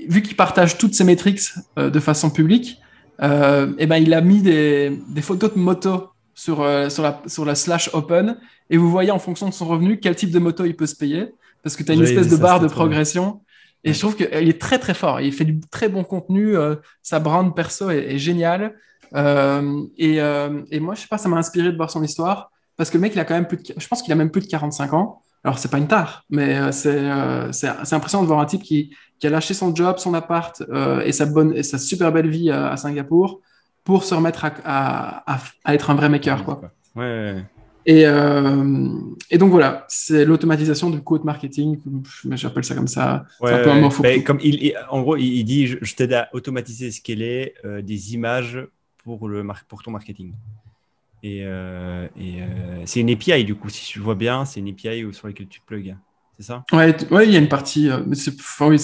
[0.06, 1.40] vu qu'il partage toutes ses métriques
[1.78, 2.78] de façon publique,
[3.22, 7.20] euh, eh ben, il a mis des, des photos de motos sur, euh, sur, la,
[7.26, 8.38] sur la slash open
[8.70, 10.96] et vous voyez en fonction de son revenu quel type de moto il peut se
[10.96, 11.28] payer
[11.62, 13.42] parce que tu as une espèce de ça, barre de progression.
[13.84, 13.94] Et Ouais.
[13.94, 15.20] je trouve qu'il est très très fort.
[15.20, 16.56] Il fait du très bon contenu.
[16.56, 18.74] euh, sa brand perso est, est géniale.
[19.14, 22.50] Euh, et, euh, et moi, je sais pas, ça m'a inspiré de voir son histoire
[22.76, 24.30] parce que le mec, il a quand même plus de, je pense qu'il a même
[24.30, 25.22] plus de 45 ans.
[25.44, 28.62] Alors, c'est pas une tare, mais euh, c'est euh, c'est impressionnant de voir un type
[28.62, 32.12] qui, qui a lâché son job, son appart euh, et, sa bonne, et sa super
[32.12, 33.40] belle vie à, à Singapour
[33.82, 36.44] pour se remettre à, à, à- à être un vrai maker.
[36.44, 36.60] Quoi.
[36.94, 37.42] Ouais.
[37.86, 38.04] Et,
[39.38, 41.78] donc voilà, c'est l'automatisation du code marketing,
[42.32, 43.24] j'appelle ça comme ça.
[43.40, 47.54] Ouais, un peu un comme il, En gros, il dit je, t'aide à automatiser, scaler
[47.64, 48.58] euh, des images
[49.02, 50.34] pour, le, pour ton marketing.
[51.22, 54.68] Et, euh, et euh, c'est une API, du coup, si je vois bien, c'est une
[54.68, 55.96] API sur laquelle tu plugs.
[56.38, 56.64] C'est ça?
[56.72, 57.90] Ouais, ouais, il y a une partie.
[57.90, 58.76] Euh, mais enfin, oui,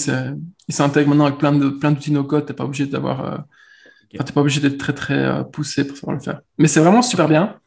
[0.67, 2.45] il s'intègre maintenant avec plein de plein d'outils no-code.
[2.45, 3.45] Tu n'es pas obligé d'avoir.
[4.13, 4.31] Okay.
[4.31, 6.41] pas obligé d'être très, très poussé pour savoir le faire.
[6.57, 7.59] Mais c'est vraiment super bien.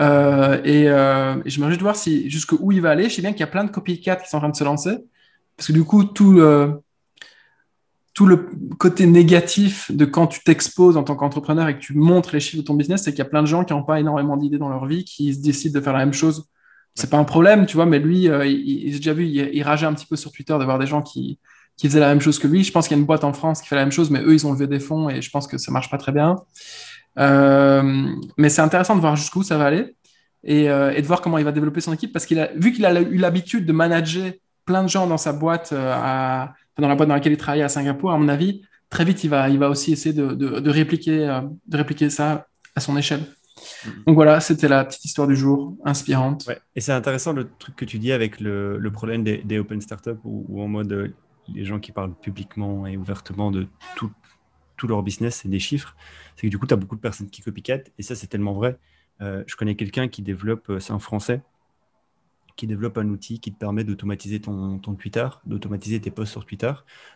[0.00, 3.08] et, et, je me réjouis de voir si, jusqu'où il va aller.
[3.08, 4.64] Je sais bien qu'il y a plein de copycats qui sont en train de se
[4.64, 4.96] lancer.
[5.56, 6.82] Parce que du coup, tout le,
[8.16, 8.48] tout le
[8.78, 12.56] côté négatif de quand tu t'exposes en tant qu'entrepreneur et que tu montres les chiffres
[12.56, 14.56] de ton business, c'est qu'il y a plein de gens qui n'ont pas énormément d'idées
[14.56, 16.46] dans leur vie, qui se décident de faire la même chose.
[16.94, 19.84] C'est pas un problème, tu vois, mais lui, euh, il, j'ai déjà vu, il, rageait
[19.84, 21.38] un petit peu sur Twitter d'avoir des gens qui,
[21.76, 22.64] qui faisaient la même chose que lui.
[22.64, 24.22] Je pense qu'il y a une boîte en France qui fait la même chose, mais
[24.22, 26.36] eux, ils ont levé des fonds et je pense que ça marche pas très bien.
[27.18, 28.06] Euh,
[28.38, 29.94] mais c'est intéressant de voir jusqu'où ça va aller
[30.42, 32.72] et, euh, et, de voir comment il va développer son équipe parce qu'il a vu
[32.72, 34.32] qu'il a eu l'habitude de manager
[34.64, 37.68] plein de gens dans sa boîte à dans la boîte dans laquelle il travaille à
[37.68, 41.28] Singapour, à mon avis, très vite, il va, il va aussi essayer de, de, répliquer,
[41.28, 43.20] euh, de répliquer ça à son échelle.
[43.20, 44.04] Mm-hmm.
[44.06, 46.48] Donc voilà, c'était la petite histoire du jour, inspirante.
[46.74, 49.80] Et c'est intéressant le truc que tu dis avec le, le problème des, des, open
[49.80, 51.08] startups ou en mode euh,
[51.54, 54.10] les gens qui parlent publiquement et ouvertement de tout,
[54.76, 55.96] tout leur business et des chiffres,
[56.36, 58.52] c'est que du coup, tu as beaucoup de personnes qui copycat et ça, c'est tellement
[58.52, 58.78] vrai.
[59.22, 61.40] Euh, je connais quelqu'un qui développe, c'est un français,
[62.56, 66.72] qui développe un outil qui te permet d'automatiser ton, Twitter, d'automatiser tes posts sur Twitter.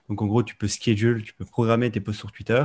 [0.09, 2.65] Donc en gros, tu peux schedule, tu peux programmer tes posts sur Twitter.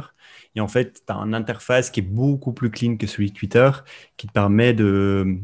[0.55, 3.35] Et en fait, tu as une interface qui est beaucoup plus clean que celui de
[3.35, 3.71] Twitter,
[4.17, 5.39] qui te permet de,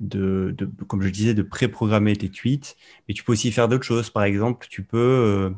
[0.00, 0.54] de,
[0.86, 2.76] comme je disais, de pré-programmer tes tweets.
[3.08, 4.10] Mais tu peux aussi faire d'autres choses.
[4.10, 4.98] Par exemple, tu peux...
[4.98, 5.50] Euh,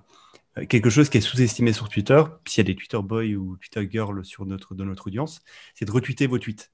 [0.68, 3.86] quelque chose qui est sous-estimé sur Twitter, s'il y a des Twitter boys ou Twitter
[3.90, 5.42] girls sur notre, dans notre audience,
[5.74, 6.70] c'est de retweeter vos tweets.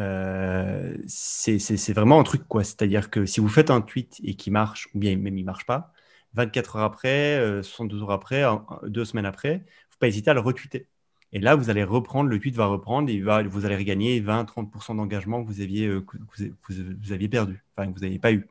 [0.00, 2.64] Euh, c'est vraiment un truc, quoi.
[2.64, 5.66] C'est-à-dire que si vous faites un tweet et qui marche, ou bien même il marche
[5.66, 5.92] pas,
[6.34, 8.44] 24 heures après, 72 euh, heures après,
[8.84, 10.86] deux semaines après, faut pas hésiter à le retweeter.
[11.32, 14.96] Et là, vous allez reprendre, le tweet va reprendre et va, vous allez regagner 20-30%
[14.96, 16.04] d'engagement que, vous aviez, euh,
[16.68, 18.48] vous, aviez perdu, enfin que vous n'aviez pas eu.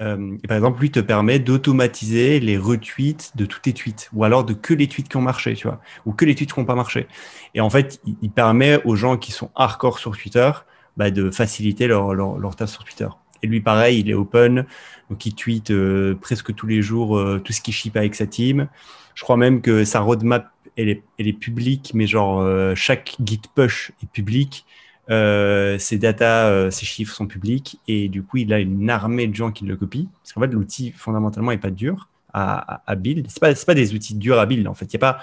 [0.00, 4.44] et par exemple, lui te permet d'automatiser les retweets de tous tes tweets, ou alors
[4.44, 6.66] de que les tweets qui ont marché, tu vois, ou que les tweets qui n'ont
[6.66, 7.06] pas marché.
[7.54, 10.50] Et en fait, il, permet aux gens qui sont hardcore sur Twitter
[11.00, 13.08] bah, de faciliter leur, leur, tâche sur Twitter.
[13.42, 14.66] Et lui, pareil, il est open,
[15.08, 18.26] donc il tweet euh, presque tous les jours euh, tout ce qui ship avec sa
[18.26, 18.68] team.
[19.14, 23.16] Je crois même que sa roadmap, elle est, elle est publique, mais genre euh, chaque
[23.24, 24.66] git push est public.
[25.08, 29.52] ses data, ses chiffres sont publics et du coup, il a une armée de gens
[29.52, 30.04] qui le copient.
[30.22, 33.26] Parce qu'en fait, l'outil fondamentalement n'est pas dur à, build.
[33.30, 34.84] Ce pas, pas des outils durs à build en fait.
[34.92, 35.20] Il n'y a pas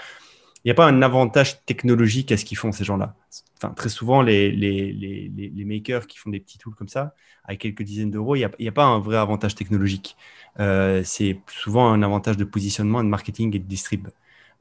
[0.67, 3.15] n'y a pas un avantage technologique à ce qu'ils font, ces gens-là.
[3.57, 5.31] Enfin, très souvent, les,
[5.65, 8.71] makers qui font des petits tools comme ça, avec quelques dizaines d'euros, il n'y a,
[8.71, 10.17] pas un vrai avantage technologique.
[10.59, 14.09] Euh, c'est souvent un avantage de positionnement, de marketing et de distrib.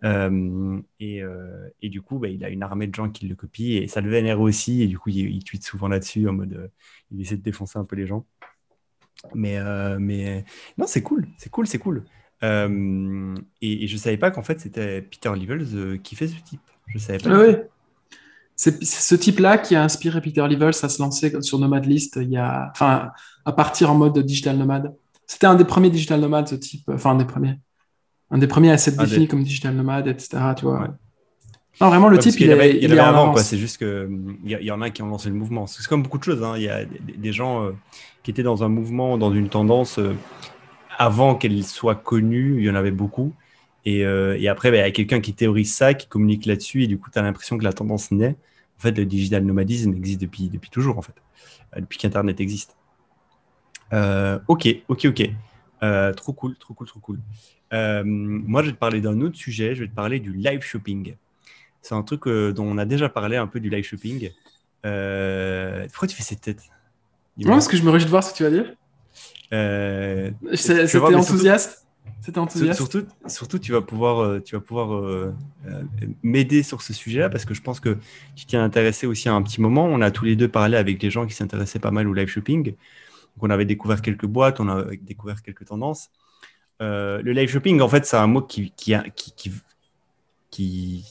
[0.05, 3.35] Euh, et, euh, et, du coup, bah, il a une armée de gens qui le
[3.35, 4.83] copient et ça le vénère aussi.
[4.83, 6.71] Et du coup, il, il tweet souvent là-dessus en mode
[7.11, 8.25] il essaie de défoncer un peu les gens.
[9.35, 9.59] Mais
[10.79, 12.05] non, c'est cool, c'est cool, c'est cool.
[12.43, 16.35] Euh, et, je ne savais pas qu'en fait, c'était Peter Levels euh, qui fait ce
[16.45, 16.61] type.
[16.89, 17.39] Je savais pas.
[17.39, 17.55] oui.
[18.59, 22.39] C'est ce type-là qui a inspiré Peter Levels à se lancer sur Nomadlist il y
[22.39, 23.11] a, enfin,
[23.45, 24.95] à partir en mode digital nomade.
[25.27, 27.59] C'était un des premiers digital nomades, ce type, enfin, un des premiers.
[28.31, 30.39] Un des premiers à s'être défini comme digital nomade, etc.
[30.57, 30.89] Tu vois.
[31.83, 33.37] Non, vraiment, le type, il, avait, il, avait avant.
[33.37, 35.67] C'est juste qu'il y, y en a qui ont lancé le mouvement.
[35.67, 36.43] C'est comme beaucoup de choses.
[36.43, 36.55] Hein.
[36.57, 37.73] Il y a des, gens euh,
[38.23, 40.01] qui étaient dans un mouvement, dans une tendance
[40.99, 43.35] avant qu'elle soit connue, il y en avait beaucoup.
[43.85, 46.87] Et, euh, après, bah, il y a quelqu'un qui théorise ça, qui communique là-dessus, et
[46.87, 48.37] du coup, tu as l'impression que la tendance naît.
[48.79, 51.15] En fait, le digital nomadisme existe depuis, toujours, en fait,
[51.77, 52.77] euh, depuis qu'Internet existe.
[53.93, 55.31] Euh, ok, ok, ok.
[56.17, 57.19] trop cool, trop cool, trop cool.
[57.73, 61.15] moi, je vais te parler d'un autre sujet, je vais te parler du live shopping.
[61.81, 64.31] C'est un truc dont on a déjà parlé un peu du live shopping.
[64.83, 66.63] pourquoi tu fais cette tête?
[67.39, 68.75] Non, parce que je me réjouis de voir ce que tu vas dire.
[69.53, 71.87] Euh, c'était enthousiaste?
[72.21, 72.77] C'était enthousiaste?
[72.77, 75.33] Surtout, surtout, tu vas pouvoir, euh, tu vas pouvoir euh,
[76.23, 77.99] m'aider sur ce sujet-là parce que je pense que
[78.35, 79.85] tu t'y es intéressé aussi à un petit moment.
[79.85, 82.29] On a tous les deux parlé avec des gens qui s'intéressaient pas mal au live
[82.29, 82.65] shopping.
[82.65, 82.77] Donc,
[83.43, 86.11] on avait découvert quelques boîtes, on a découvert quelques tendances.
[86.81, 89.55] le live shopping, en fait, c'est un mot qui, qui, qui,
[90.51, 91.05] qui,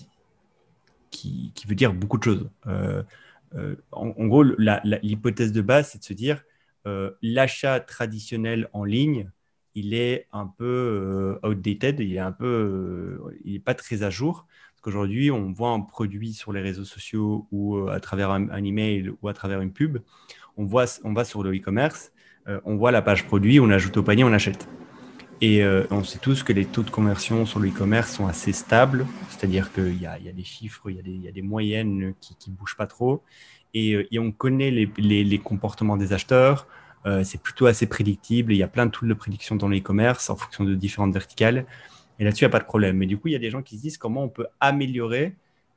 [1.53, 2.49] qui, veut dire beaucoup de choses.
[2.65, 6.54] En, en, gros, l'hypothèse de base, c'est de se dire euh,
[7.21, 9.29] l'achat traditionnel en ligne,
[9.75, 14.03] il est un peu euh, outdated, il est un peu, euh, il est pas très
[14.03, 14.47] à jour.
[14.71, 19.11] Parce qu'aujourd'hui, on voit un produit sur les réseaux sociaux ou à travers un, email
[19.21, 19.99] ou à travers une pub,
[20.57, 22.11] on, voit, on va sur le e-commerce,
[22.47, 24.67] euh, on voit la page produit, on ajoute au panier, on achète.
[25.41, 28.53] Et euh, on sait tous que les taux de conversion sur le e-commerce sont assez
[28.53, 32.77] stables, c'est-à-dire qu'il y, a, des chiffres, il y a des, moyennes qui ne bougent
[32.77, 33.21] pas trop,
[33.75, 36.67] et, on connaît les, comportements des acheteurs,
[37.23, 40.29] c'est plutôt assez prédictible, il y a plein de tools de prédiction dans le e-commerce
[40.31, 41.65] en fonction de différentes verticales,
[42.19, 42.97] et là-dessus, il n'y a pas de problème.
[42.97, 45.35] Mais du coup, il y a des gens qui se disent comment on peut améliorer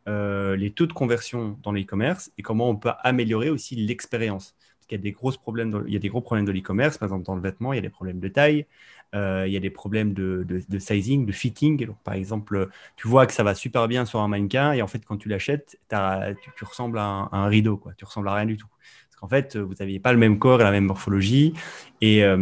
[0.09, 4.55] euh, les taux de conversion dans l'e-commerce et comment on peut améliorer aussi l'expérience.
[4.59, 6.99] Parce qu'il y a des, problèmes il y a des gros problèmes de l'e-commerce.
[6.99, 8.67] Par exemple, dans le vêtement, il y a des problèmes de taille, euh,
[9.15, 10.45] il y a des problèmes de,
[10.79, 11.89] sizing, de fitting.
[12.05, 15.05] par exemple, tu vois que ça va super bien sur un mannequin et en fait,
[15.05, 17.77] quand tu l'achètes, tu, ressembles à un, rideau.
[17.77, 17.93] Quoi.
[17.97, 18.69] Tu ressembles à rien du tout
[19.21, 21.53] qu'en fait, vous n'aviez pas le même corps et la même morphologie.
[22.01, 22.37] Et euh,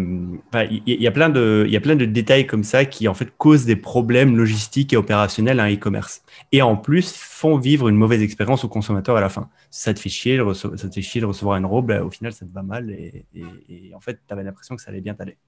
[0.87, 4.93] il y, a plein de, détails comme ça qui en fait causent des problèmes logistiques
[4.93, 6.23] et opérationnels à un e-commerce.
[6.53, 9.49] Et en plus, font vivre une mauvaise expérience au consommateur à la fin.
[9.71, 12.11] Ça te fait chier, de ça te fait chier de recevoir une robe, bah, au
[12.11, 13.25] final, ça te va mal et,
[13.95, 15.39] en fait, tu avais l'impression que ça allait bien t'aller.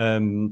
[0.00, 0.48] Euh,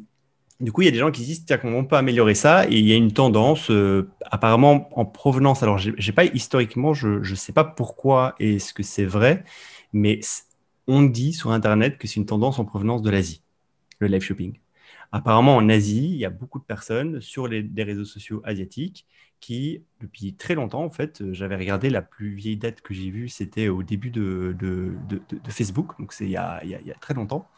[0.61, 2.67] du coup, il y a des gens qui disent tiens, comment on peut améliorer ça?
[2.69, 5.63] Et il y a une tendance, euh, apparemment en provenance.
[5.63, 9.45] Alors, j'ai pas historiquement, je ne sais pas pourquoi et ce que c'est vrai,
[9.93, 10.21] mais
[10.87, 13.43] on dit sur Internet que c'est une tendance en provenance de l'Asie,
[13.99, 14.59] le live shopping.
[15.11, 19.07] Apparemment, en Asie, il y a beaucoup de personnes sur les, réseaux sociaux asiatiques
[19.41, 23.11] qui, depuis très longtemps, en fait, euh, j'avais regardé la plus vieille date que j'ai
[23.11, 24.57] vue, c'était au début de,
[25.49, 26.61] Facebook, donc c'est il, y a
[27.01, 27.49] très longtemps.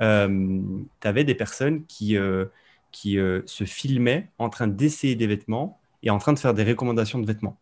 [0.00, 0.60] Euh,
[1.00, 2.46] tu avais des personnes qui, euh,
[2.92, 7.18] qui se filmaient en train d'essayer des vêtements et en train de faire des recommandations
[7.18, 7.58] de vêtements.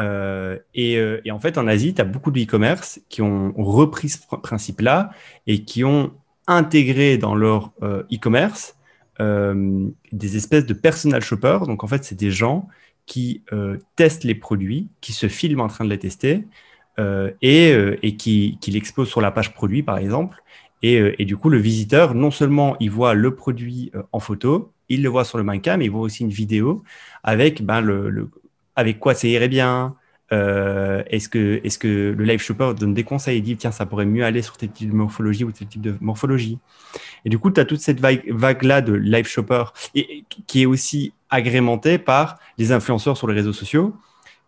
[0.00, 4.08] Euh, euh, et, en fait, en Asie, tu as beaucoup de e-commerce qui ont repris
[4.08, 5.10] ce principe-là
[5.46, 6.12] et qui ont
[6.46, 8.76] intégré dans leur euh, e-commerce
[9.20, 11.66] des espèces de personal shoppers.
[11.68, 12.66] Donc, en fait, c'est des gens
[13.06, 13.44] qui
[13.94, 16.44] testent les produits, qui se filment en train de les tester
[16.98, 20.42] et, qui, qui l'exposent sur la page produit, par exemple.
[20.82, 25.08] Et, du coup, le visiteur, non seulement il voit le produit en photo, il le
[25.08, 26.82] voit sur le mannequin, mais il voit aussi une vidéo
[27.22, 28.28] avec ben, le
[28.76, 29.94] avec quoi ça irait bien
[30.32, 33.86] euh, Est-ce que, est que le live shopper donne des conseils et dit tiens, ça
[33.86, 36.58] pourrait mieux aller sur tel type de morphologie ou tel type de morphologie
[37.24, 39.64] Et du coup, tu as toute cette vague-là de live shopper
[39.94, 43.94] et, qui est aussi agrémentée par les influenceurs sur les réseaux sociaux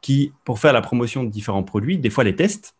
[0.01, 2.75] qui, pour faire la promotion de différents produits, des fois les testent.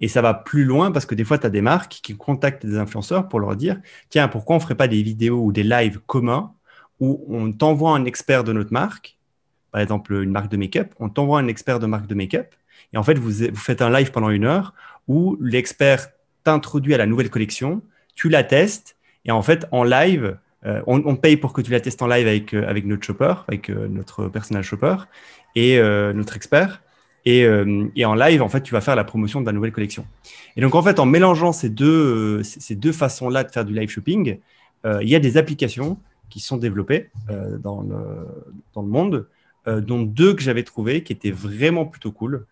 [0.00, 2.66] Et ça va plus loin parce que des fois, tu as des marques qui contactent
[2.66, 5.64] des influenceurs pour leur dire tiens, pourquoi on ne ferait pas des vidéos ou des
[5.64, 6.52] lives communs
[7.00, 9.18] où on t'envoie un expert de notre marque
[9.70, 12.54] par exemple une marque de make-up, on t'envoie un expert de marque de make-up,
[12.92, 14.74] et en fait, vous, vous faites un live pendant une heure
[15.08, 16.08] où l'expert
[16.44, 17.82] t'introduit à la nouvelle collection,
[18.14, 21.80] tu la testes, et en fait, en live, euh, on, paye pour que tu la
[21.80, 24.96] testes en live avec, euh, avec notre shopper, avec euh, notre personnel shopper
[25.54, 25.80] et
[26.14, 26.82] notre expert.
[27.24, 27.46] Et,
[27.96, 30.06] et, en live, en fait, tu vas faire la promotion de la nouvelle collection.
[30.56, 33.90] Et donc, en fait, en mélangeant ces deux, ces deux façons-là de faire du live
[33.90, 34.38] shopping,
[34.84, 35.98] il y a des applications
[36.30, 37.10] qui sont développées
[37.62, 37.96] dans, le,
[38.72, 39.26] dans le monde
[39.68, 42.46] euh, dont deux que j'avais trouvées qui étaient vraiment plutôt cool.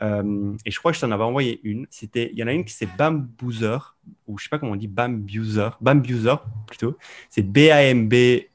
[0.00, 1.86] Euh, et je crois que je t'en avais envoyé une.
[1.90, 3.94] C'était, il y en a une qui c'est Bamboozer,
[4.26, 6.96] ou je sais pas comment on dit Bambuser, Bambuser plutôt.
[7.28, 8.46] C'est B-A-M-B-U-S-E-R.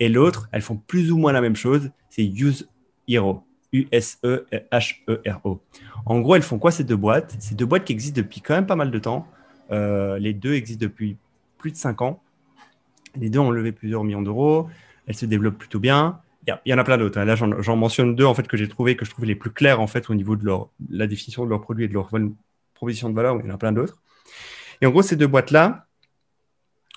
[0.00, 1.90] Et l'autre, elles font plus ou moins la même chose.
[2.08, 2.66] C'est Use
[3.08, 3.42] Hero.
[3.72, 5.60] U-S-E-H-E-R-O.
[6.06, 7.36] En gros, elles font quoi ces deux boîtes?
[7.38, 9.26] Ces deux boîtes qui existent depuis quand même pas mal de temps.
[9.70, 11.16] Euh, les deux existent depuis
[11.58, 12.22] plus de 5 ans.
[13.16, 14.68] Les deux ont levé plusieurs millions d'euros.
[15.06, 16.20] Elles se développent plutôt bien
[16.64, 17.18] il y en a plein d'autres.
[17.18, 17.24] Hein.
[17.24, 19.80] Là, j'en mentionne deux en fait que j'ai trouvé que je trouve les plus clairs
[19.80, 22.10] en fait au niveau de leur, la définition de leurs produits et de leur
[22.74, 23.36] proposition de valeur.
[23.40, 24.00] Il y en a plein d'autres.
[24.80, 25.86] Et en gros, ces deux boîtes-là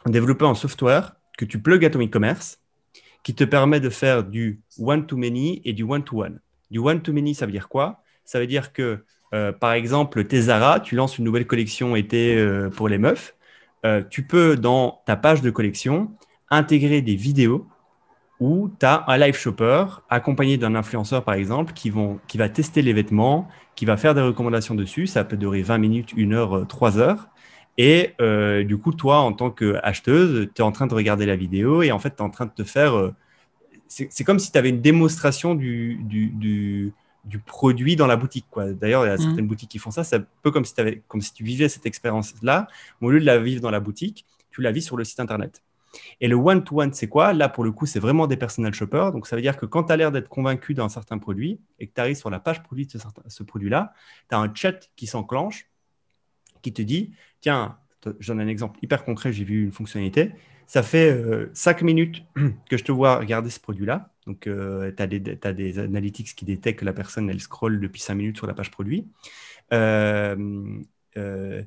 [0.06, 2.60] ont développé un software que tu plugs à ton e-commerce
[3.24, 6.40] qui te permet de faire du one-to-many et du one-to-one.
[6.72, 8.02] Du one-to-many, ça veut dire quoi?
[8.24, 9.04] Ça veut dire que,
[9.34, 13.36] euh, par exemple, tes Zara, tu lances une nouvelle collection été euh, pour les meufs.
[13.86, 16.12] Euh, tu peux, dans ta page de collection,
[16.50, 17.68] intégrer des vidéos
[18.40, 22.50] où tu as un live shopper accompagné d'un influenceur, par exemple, qui, vont, qui va
[22.50, 25.08] tester les vêtements, qui va faire des recommandations dessus.
[25.08, 27.28] Ça peut durer 20 minutes, 1 heure, 3 euh, heures.
[27.78, 28.14] Et
[28.66, 31.92] du coup, toi, en tant qu'acheteuse, tu es en train de regarder la vidéo et
[31.92, 33.12] en fait, tu es en train de te faire.
[33.92, 36.94] C'est comme si tu avais une démonstration du, du,
[37.26, 38.46] du, produit dans la boutique.
[38.56, 39.22] D'ailleurs, il y a mmh.
[39.22, 40.04] certaines boutiques qui font ça.
[40.04, 42.68] C'est un peu comme si, avais, comme si tu vivais cette expérience-là.
[43.02, 45.62] Au lieu de la vivre dans la boutique, tu la vis sur le site internet.
[46.22, 47.34] Et le one-to-one, c'est quoi?
[47.34, 49.12] Là, pour le coup, c'est vraiment des personal shoppers.
[49.12, 51.88] Donc, ça veut dire que quand tu as l'air d'être convaincu d'un certain produit et
[51.88, 53.94] que tu arrives sur la page produit de ce, produit-là,
[54.30, 55.70] tu as un chat qui s'enclenche
[56.62, 57.78] qui te dit Tiens,
[58.20, 60.32] je donne un exemple hyper concret, j'ai vu une fonctionnalité.
[60.72, 61.22] Ça fait
[61.54, 62.24] 5 minutes
[62.70, 64.10] que je te vois regarder ce produit-là.
[64.26, 65.08] Donc, tu as,
[65.54, 68.72] des analytics qui détectent que la personne, elle scrolle depuis 5 minutes sur la page
[68.72, 69.06] produit.
[69.70, 71.66] Je,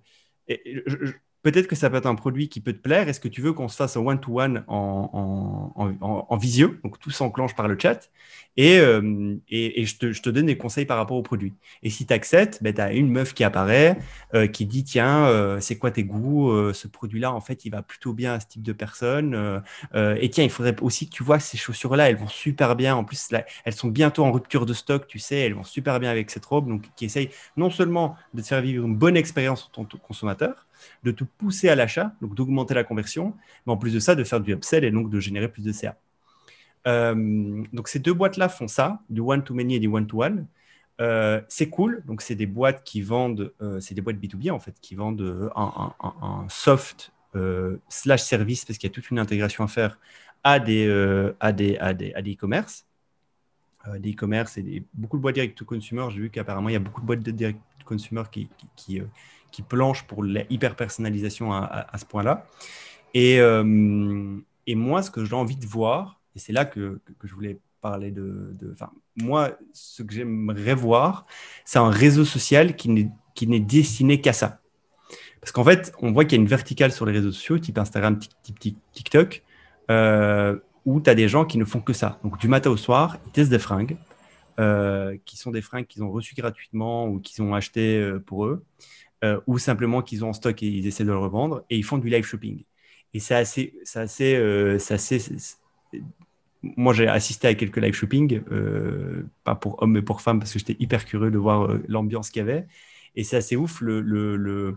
[1.45, 3.09] peut-être que ça peut être un produit qui peut te plaire.
[3.09, 6.75] Est-ce que tu veux qu'on se fasse un one-to-one en, visio?
[6.83, 8.11] Donc, tout s'enclenche par le chat.
[8.57, 11.53] Et, euh, et, je, te, je, te, donne des conseils par rapport au produit.
[11.83, 13.99] Et si tu acceptes, ben, tu as une meuf qui apparaît,
[14.35, 17.83] euh, qui dit Tiens, euh, c'est quoi tes goûts Ce produit-là, en fait, il va
[17.83, 19.63] plutôt bien à ce type de personne.
[19.95, 22.97] et tiens, il faudrait aussi que tu vois que ces chaussures-là, elles vont super bien.
[22.97, 23.29] En plus,
[23.65, 26.47] elles sont bientôt en rupture de stock, tu sais, elles vont super bien avec cette
[26.47, 26.69] robe.
[26.69, 27.29] Donc, qui essaye
[27.59, 30.67] non seulement de te faire vivre une bonne expérience en que consommateur,
[31.03, 33.35] de te pousser à l'achat, donc d'augmenter la conversion,
[33.67, 35.73] mais en plus de ça, de faire du upsell et donc de générer plus de
[35.73, 35.97] CA.
[36.87, 40.47] Euh, donc ces deux boîtes-là font ça, du one-to-many et du one-to-one.
[41.01, 44.61] Euh, c'est cool, donc c'est des boîtes qui vendent, euh, c'est des boîtes B2B en
[44.61, 47.13] fait, qui vendent un, soft
[47.89, 49.99] slash service parce qu'il y a toute une intégration à faire
[50.45, 50.89] à des
[51.41, 52.87] à des à des à des e-commerce,
[53.99, 56.07] des e-commerce et beaucoup de boîtes direct to consumer.
[56.11, 59.01] J'ai vu qu'apparemment il y a beaucoup de boîtes de direct to consumer qui, qui
[59.55, 62.45] qui planche pour l'hyper personnalisation à, ce point-là.
[63.15, 67.29] Et, euh, et, moi, ce que j'ai envie de voir, et c'est là que, que,
[67.29, 68.75] je voulais parler de, de
[69.15, 71.27] moi, ce que j'aimerais voir,
[71.65, 72.89] c'est un réseau social qui
[73.47, 74.59] n'est destiné qu'à ça.
[75.41, 77.79] Parce qu'en fait, on voit qu'il y a une verticale sur les réseaux sociaux, type
[77.79, 79.45] Instagram, type, TikTok,
[79.89, 82.19] euh, où tu as des gens qui ne font que ça.
[82.25, 83.97] Donc, du matin au soir, ils testent des fringues,
[84.61, 88.65] euh, qui sont des fringues qu'ils ont reçues gratuitement ou qu'ils ont achetées pour eux.
[89.25, 91.85] Euh, ou simplement qu'ils ont en stock et ils essaient de le revendre, et ils
[91.85, 92.63] font du live shopping.
[93.15, 95.19] Et c'est assez, c'est assez, euh, assez
[96.63, 100.53] moi, j'ai assisté à quelques live shopping, euh, pas pour hommes mais pour femmes, parce
[100.53, 102.67] que j'étais hyper curieux de voir l'ambiance qu'il y avait.
[103.17, 104.77] Et c'est assez ouf le, le,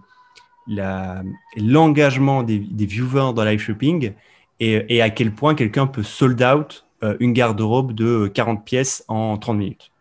[1.57, 4.13] l'engagement des, viewers dans live shopping
[4.59, 6.85] et, à quel point quelqu'un peut sold out
[7.19, 9.91] une garde-robe de 40 pièces en 30 minutes.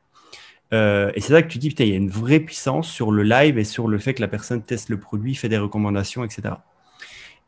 [0.73, 3.13] Euh, et c'est là que tu dis, putain, il y a une vraie puissance sur
[3.13, 6.25] le live et sur le fait que la personne teste le produit, fait des recommandations,
[6.25, 6.55] etc.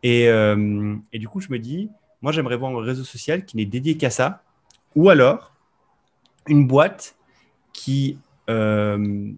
[0.03, 1.91] Et, euh, du coup, je me dis,
[2.23, 4.43] moi, j'aimerais voir un réseau social qui n'est dédié qu'à ça,
[4.95, 5.53] ou alors
[6.47, 7.17] une boîte
[7.73, 8.19] qui,
[8.49, 9.33] euh,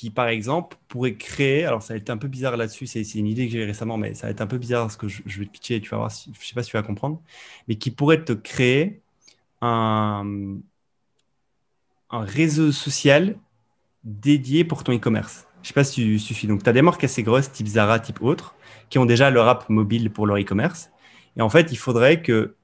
[0.00, 3.26] qui, par exemple, pourrait créer, alors ça va être un peu bizarre là-dessus, c'est une
[3.26, 5.44] idée que j'ai récemment, mais ça va être un peu bizarre ce que je, vais
[5.44, 7.20] te pitcher, tu vas voir, si, je sais pas si tu vas comprendre,
[7.68, 9.02] mais qui pourrait te créer
[9.60, 10.56] un,
[12.08, 13.36] un réseau social
[14.02, 15.46] dédié pour ton e-commerce.
[15.60, 16.46] Je sais pas si tu suffis.
[16.46, 18.54] Donc, tu as des marques assez grosses, type Zara, type autre,
[18.88, 20.90] qui ont déjà leur app mobile pour leur e-commerce.
[21.36, 22.54] Et en fait, il faudrait que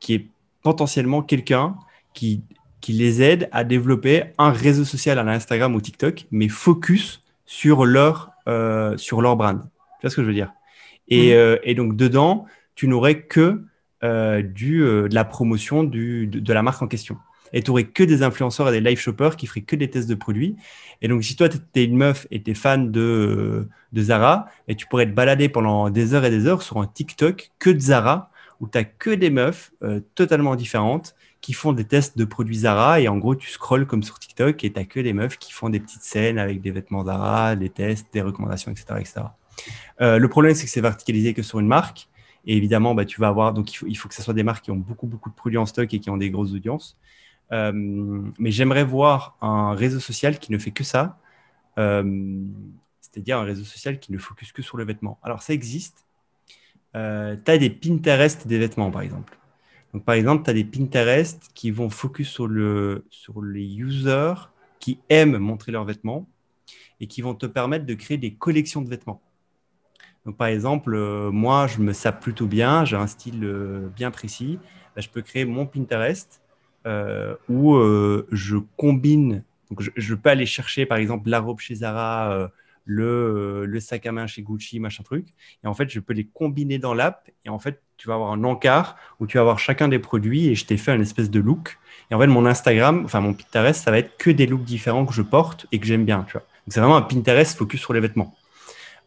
[0.00, 0.28] qu'il y ait
[0.60, 1.76] potentiellement quelqu'un
[2.12, 2.42] qui,
[2.80, 7.84] qui les aide à développer un réseau social à l'Instagram ou TikTok, mais focus sur
[7.84, 9.60] leur, euh, sur leur brand.
[9.60, 10.52] Tu vois ce que je veux dire?
[11.08, 11.36] Et, mmh.
[11.36, 13.62] euh, et, donc, dedans, tu n'aurais que
[14.02, 17.18] euh, du, de la promotion du, de, la marque en question
[17.52, 20.08] et tu aurais que des influenceurs et des live shoppers qui feraient que des tests
[20.08, 20.54] de produits.
[21.02, 24.46] Et donc, si toi, tu es une meuf et tu es fan de, de Zara,
[24.68, 27.70] et tu pourrais te balader pendant des heures et des heures sur un TikTok que
[27.70, 29.72] de Zara, où tu n'as que des meufs
[30.14, 33.00] totalement différentes qui font des tests de produits Zara.
[33.00, 35.52] Et en gros, tu scrolles comme sur TikTok et tu n'as que des meufs qui
[35.52, 38.86] font des petites scènes avec des vêtements Zara, des tests, des recommandations, etc.
[38.98, 39.20] etc.
[40.00, 42.08] Euh, le problème, c'est que c'est verticalisé que sur une marque.
[42.46, 44.42] Et évidemment, bah, tu vas avoir, donc il faut, il faut que ce soit des
[44.42, 46.98] marques qui ont beaucoup, beaucoup de produits en stock et qui ont des grosses audiences.
[47.52, 47.72] Euh,
[48.38, 51.18] mais j'aimerais voir un réseau social qui ne fait que ça,
[51.78, 52.42] euh,
[53.00, 55.18] c'est-à-dire un réseau social qui ne focus que sur le vêtement.
[55.22, 56.06] Alors ça existe.
[56.92, 59.39] Tu as des Pinterest des vêtements, par exemple.
[59.92, 63.04] Donc, par exemple, tu as des Pinterest qui vont focus sur, le,
[63.42, 64.34] les users
[64.78, 66.28] qui aiment montrer leurs vêtements
[67.00, 69.20] et qui vont te permettre de créer des collections de vêtements.
[70.26, 70.96] Donc, par exemple,
[71.30, 73.40] moi, je me sape plutôt bien, j'ai un style
[73.96, 74.58] bien précis.
[74.94, 76.40] Bah, je peux créer mon Pinterest
[76.86, 81.74] euh, où euh, je combine, donc je, peux aller chercher par exemple la robe chez
[81.74, 82.48] Zara, euh,
[82.84, 85.28] le, le, sac à main chez Gucci, machin truc,
[85.62, 88.32] et en fait je peux les combiner dans l'app, et en fait tu vas avoir
[88.32, 91.30] un encart où tu vas avoir chacun des produits, et je t'ai fait une espèce
[91.30, 91.78] de look.
[92.10, 95.06] Et en fait mon Instagram, enfin mon Pinterest, ça va être que des looks différents
[95.06, 96.42] que je porte et que j'aime bien, tu vois.
[96.42, 98.34] Donc c'est vraiment un Pinterest focus sur les vêtements.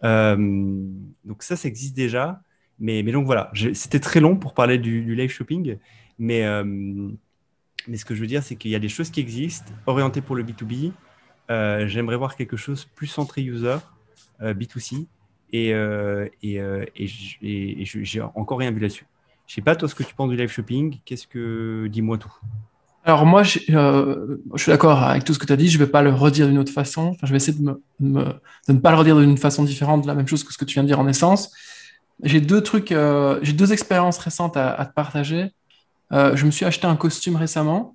[0.01, 2.41] donc ça, ça existe déjà.
[2.79, 5.77] Mais, donc voilà, c'était très long pour parler du, live shopping,
[6.19, 6.43] mais
[7.87, 10.21] mais ce que je veux dire, c'est qu'il y a des choses qui existent, orientées
[10.21, 10.91] pour le B2B.
[11.53, 13.77] Euh, j'aimerais voir quelque chose plus centré user,
[14.41, 15.05] euh, B2C,
[15.51, 16.27] et, euh,
[16.99, 19.05] j'ai encore rien vu là-dessus.
[19.45, 20.99] Je sais pas, toi, ce que tu penses du live shopping.
[21.05, 21.87] Qu'est-ce que.
[21.91, 22.33] Dis-moi tout.
[23.05, 25.67] Alors moi, je, suis d'accord avec tout ce que tu as dit.
[25.67, 27.15] Je ne vais pas le redire d'une autre façon.
[27.21, 30.53] Je vais essayer de, ne pas le redire d'une façon différente, la même chose que
[30.53, 31.51] ce que tu viens de dire en essence.
[32.23, 32.95] J'ai deux trucs,
[33.41, 35.51] j'ai deux expériences récentes à, te partager.
[36.11, 37.92] Je me suis acheté un costume récemment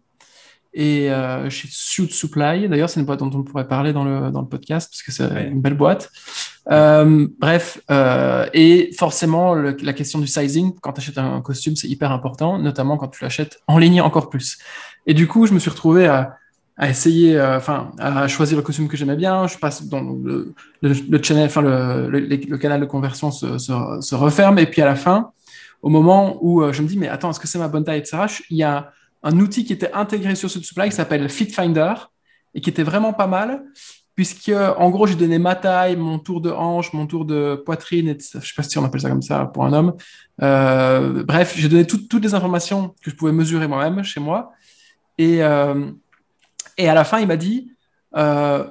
[0.79, 2.69] et euh, chez Suit Supply.
[2.69, 5.11] D'ailleurs, c'est une boîte dont on pourrait parler dans le, dans le podcast parce que
[5.11, 5.49] c'est ouais.
[5.49, 6.09] une belle boîte.
[6.71, 11.75] Euh, bref, euh, et forcément, le, la question du sizing, quand tu achètes un costume,
[11.75, 14.59] c'est hyper important, notamment quand tu l'achètes en ligne encore plus.
[15.09, 16.37] Et du coup, je me suis retrouvé à,
[16.77, 19.49] à essayer, enfin, à choisir le costume que j'aimais bien.
[19.49, 23.73] Je passe dans le, le, le channel, enfin, le, le, canal de conversion se, se,
[24.01, 24.61] se, referme.
[24.61, 25.33] Et puis à la fin,
[25.83, 28.19] au moment où je me dis, mais attends, est-ce que c'est ma bonne taille, etc.,
[28.51, 28.93] il y a
[29.23, 31.95] un outil qui était intégré sur ce supply qui s'appelle FitFinder
[32.55, 33.65] et qui était vraiment pas mal
[34.19, 38.09] puisque en gros j'ai donné ma taille, mon tour de hanche, mon tour de poitrine,
[38.09, 39.95] et je sais pas si on appelle ça comme ça pour un homme.
[40.43, 44.51] Euh, bref, j'ai donné tout, toutes les informations que je pouvais mesurer moi-même chez moi.
[45.19, 45.93] Et, euh,
[46.77, 47.71] à la fin, il m'a dit
[48.17, 48.67] euh,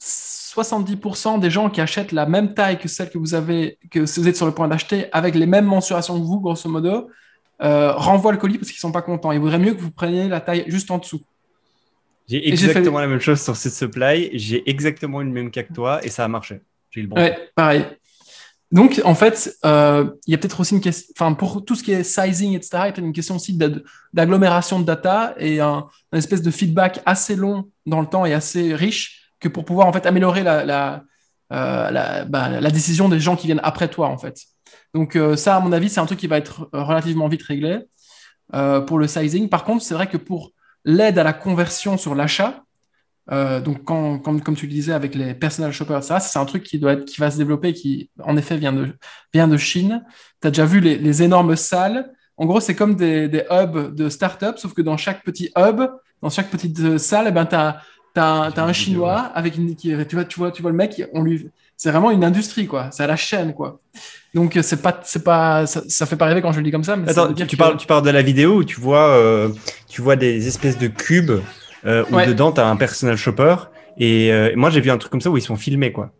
[0.00, 4.28] 70% des gens qui achètent la même taille que celle que vous avez, que vous
[4.28, 7.08] êtes sur le point d'acheter, avec les mêmes mensurations que vous, grosso modo,
[7.62, 9.32] euh, renvoient le colis parce qu'ils sont pas contents.
[9.32, 11.22] Ils voudraient mieux que vous preniez la taille juste en dessous.
[12.28, 13.02] J'ai exactement fait...
[13.02, 14.30] la même chose sur cette supply.
[14.32, 16.60] J'ai exactement une même cas que toi et ça a marché.
[16.90, 17.16] J'ai le bon.
[17.16, 17.84] Ouais, pareil.
[18.72, 21.84] Donc, en fait, euh, il y a peut-être aussi une question, enfin, pour tout ce
[21.84, 23.56] qui est sizing, etc., il y a peut-être une question aussi
[24.12, 28.32] d'agglomération de data et un, un, espèce de feedback assez long dans le temps et
[28.32, 31.04] assez riche que pour pouvoir, en fait, améliorer la, la,
[31.52, 34.40] euh, la, bah, la décision des gens qui viennent après toi, en fait.
[34.94, 37.80] Donc, euh, ça, à mon avis, c'est un truc qui va être relativement vite réglé
[38.54, 39.48] euh, pour le sizing.
[39.48, 40.52] Par contre, c'est vrai que pour
[40.84, 42.62] l'aide à la conversion sur l'achat.
[43.32, 46.44] Euh, donc, quand, quand, comme tu le disais avec les personal shoppers, ça, c'est un
[46.44, 48.94] truc qui, doit être, qui va se développer, qui en effet vient de,
[49.32, 50.04] vient de Chine.
[50.40, 52.12] Tu as déjà vu les, les, énormes salles.
[52.36, 55.80] En gros, c'est comme des, des, hubs de start-up, sauf que dans chaque petit hub,
[56.22, 57.80] dans chaque petite salle, eh ben, tu as,
[58.14, 59.74] as, as, un Chinois avec une.
[59.74, 61.50] Qui, tu, vois, tu, vois, tu vois le mec, on lui.
[61.76, 62.90] C'est vraiment une industrie, quoi.
[62.92, 63.80] C'est à la chaîne, quoi.
[64.34, 66.82] Donc c'est pas, c'est pas, ça, ça, fait pas rêver quand je le dis comme
[66.82, 66.96] ça.
[66.96, 69.48] Mais Attends, tu, tu, parles, tu parles de la vidéo où tu vois, euh,
[69.88, 71.40] tu vois des espèces de cubes
[71.86, 72.26] euh, où ouais.
[72.26, 73.56] dedans tu as un personal shopper.
[73.96, 76.10] Et euh, moi j'ai vu un truc comme ça où ils sont filmés quoi.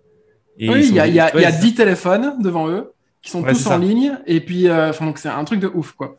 [0.58, 3.30] Et oui, il y a, y a, ouais, y a 10 téléphones devant eux qui
[3.30, 3.78] sont ouais, tous en ça.
[3.78, 4.16] ligne.
[4.26, 6.16] Et puis, euh, donc c'est un truc de ouf quoi.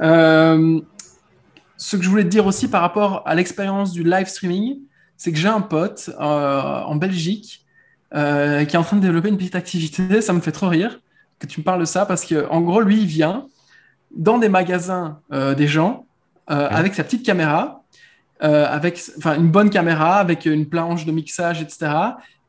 [0.00, 0.80] Euh,
[1.76, 4.78] ce que je voulais te dire aussi par rapport à l'expérience du live streaming,
[5.18, 7.65] c'est que j'ai un pote en Belgique
[8.12, 10.20] qui est en train de développer une petite activité.
[10.20, 11.00] Ça me fait trop rire
[11.38, 13.46] que tu me parles de ça parce que en gros, lui, il vient
[14.14, 16.06] dans des magasins euh, des gens
[16.50, 16.74] euh, ouais.
[16.74, 17.82] avec sa petite caméra,
[18.42, 21.92] euh, avec une bonne caméra, avec une planche de mixage, etc.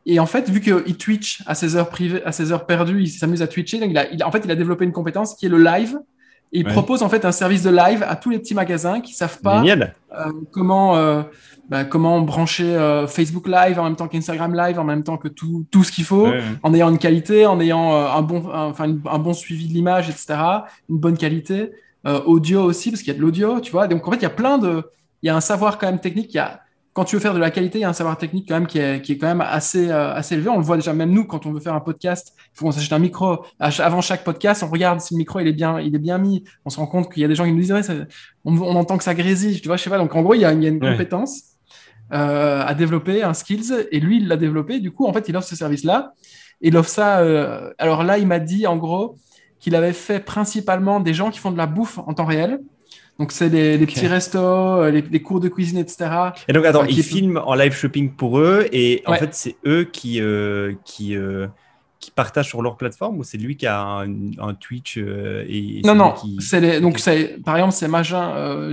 [0.06, 3.10] Et en fait, vu qu'il Twitch à ses heures privées, à ses heures perdues, il
[3.10, 5.46] s'amuse à Twitcher, donc il a, il, en fait, il a développé une compétence qui
[5.46, 6.00] est le live.
[6.54, 6.72] Et il ouais.
[6.72, 9.64] propose en fait un service de live à tous les petits magasins qui savent pas
[10.52, 11.26] comment
[11.70, 15.28] bah, comment brancher euh, Facebook Live en même temps qu'Instagram Live, en même temps que
[15.28, 18.50] tout, tout ce qu'il faut, ouais, en ayant une qualité, en ayant euh, un, bon,
[18.50, 20.36] un, enfin, un bon suivi de l'image, etc.,
[20.90, 21.72] une bonne qualité,
[22.06, 23.88] euh, audio aussi, parce qu'il y a de l'audio, tu vois.
[23.88, 24.84] Donc, en fait, il y a plein de...
[25.24, 26.62] Il y a un savoir quand même technique, il y a,
[26.98, 28.66] quand tu veux faire de la qualité, il y a un savoir technique quand même
[28.66, 30.50] qui est, qui est quand même assez, euh, assez élevé.
[30.50, 32.72] On le voit déjà même nous quand on veut faire un podcast, il faut qu'on
[32.72, 33.46] s'achète un micro.
[33.60, 36.44] Avant chaque podcast, on regarde si le micro il est bien, il est bien mis.
[36.66, 37.82] On se rend compte qu'il y a des gens qui nous disent ouais,
[38.46, 40.00] on, on, entend que ça grésille, tu vois, je sais pas.
[40.00, 40.94] Donc en gros, il y a, il y a une ouais.
[40.94, 41.44] compétence
[42.14, 44.80] euh, à développer, un skills, et lui il l'a développé.
[44.80, 46.14] Du coup, en fait, il offre ce service-là.
[46.62, 47.20] Il offre ça.
[47.20, 47.72] Euh...
[47.78, 49.18] alors là, il m'a dit en gros
[49.60, 52.60] qu'il avait fait principalement des gens qui font de la bouffe en temps réel.
[53.20, 53.94] Donc, c'est les, les okay.
[53.94, 56.10] petits restos, euh, les, les, cours de cuisine, etc.
[56.48, 59.18] Et donc, attends, euh, ils filment en live shopping pour eux et en ouais.
[59.18, 61.48] fait, c'est eux qui, euh, qui, euh,
[62.00, 64.08] qui partagent sur leur plateforme ou c'est lui qui a un,
[64.38, 66.38] un Twitch euh, et, et Non, non, qui...
[66.42, 67.02] c'est les, donc
[67.44, 68.70] par exemple, c'est Magin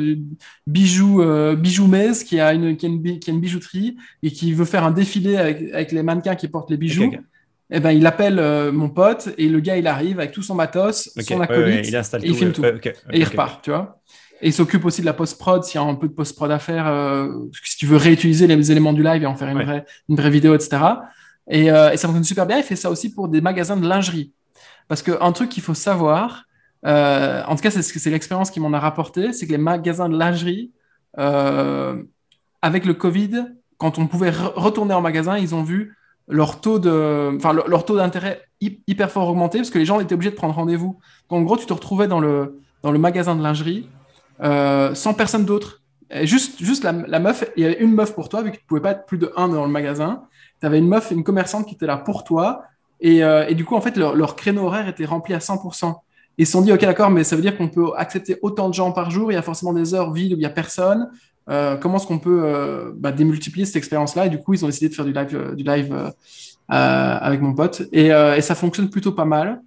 [0.66, 1.24] Bijou,
[1.56, 4.66] Bijou Mez qui a, une, qui, a une, qui a une bijouterie et qui veut
[4.66, 7.06] faire un défilé avec, avec les mannequins qui portent les bijoux.
[7.06, 7.20] Okay.
[7.70, 10.54] Eh ben, il appelle euh, mon pote et le gars il arrive avec tout son
[10.54, 11.34] matos, okay.
[11.34, 12.64] son acolyte, ouais, ouais, il et il filme tout.
[12.64, 14.00] et il repart, tu vois.
[14.42, 16.58] Et il s'occupe aussi de la post-prod, s'il y a un peu de post-prod à
[16.58, 17.28] faire, euh,
[17.64, 19.64] si tu veux réutiliser les éléments du live et en faire une, ouais.
[19.64, 20.82] vraie, une vraie vidéo, etc.
[21.48, 22.58] Et, euh, et, ça fonctionne super bien.
[22.58, 24.32] Il fait ça aussi pour des magasins de lingerie.
[24.88, 26.44] Parce qu'un truc qu'il faut savoir,
[26.84, 30.18] euh, en tout cas, c'est l'expérience qui m'en a rapporté, c'est que les magasins de
[30.18, 30.72] lingerie,
[31.16, 33.46] avec le Covid,
[33.78, 35.96] quand on pouvait re retourner en magasin, ils ont vu
[36.28, 40.00] leur taux de, enfin, leur, leur taux d'intérêt hyper fort augmenter parce que les gens
[40.00, 40.98] étaient obligés de prendre rendez-vous.
[41.28, 43.88] En gros, tu te retrouvais dans le, dans le magasin de lingerie
[44.42, 45.80] euh, sans personne d'autre.
[46.22, 48.80] Juste, juste la, meuf, il y avait une meuf pour toi, vu que tu pouvais
[48.80, 50.24] pas être plus de un dans le magasin.
[50.60, 52.62] Tu avais une meuf, une commerçante qui était là pour toi.
[53.00, 55.94] Et, euh, du coup, en fait, leur, créneau horaire était rempli à 100%.
[56.38, 58.74] ils se sont dit, OK, d'accord, mais ça veut dire qu'on peut accepter autant de
[58.74, 61.10] gens par jour, il y a forcément des heures vides où il n'y a personne.
[61.50, 64.26] Euh, comment est-ce qu'on peut bah, démultiplier cette expérience-là?
[64.26, 66.12] Et du coup, ils ont décidé de faire du live, du live
[66.68, 67.82] avec mon pote.
[67.92, 68.10] Et,
[68.40, 69.62] ça fonctionne plutôt pas mal.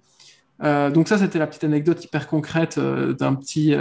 [0.62, 3.74] donc ça, c'était la petite anecdote hyper concrète d'un petit...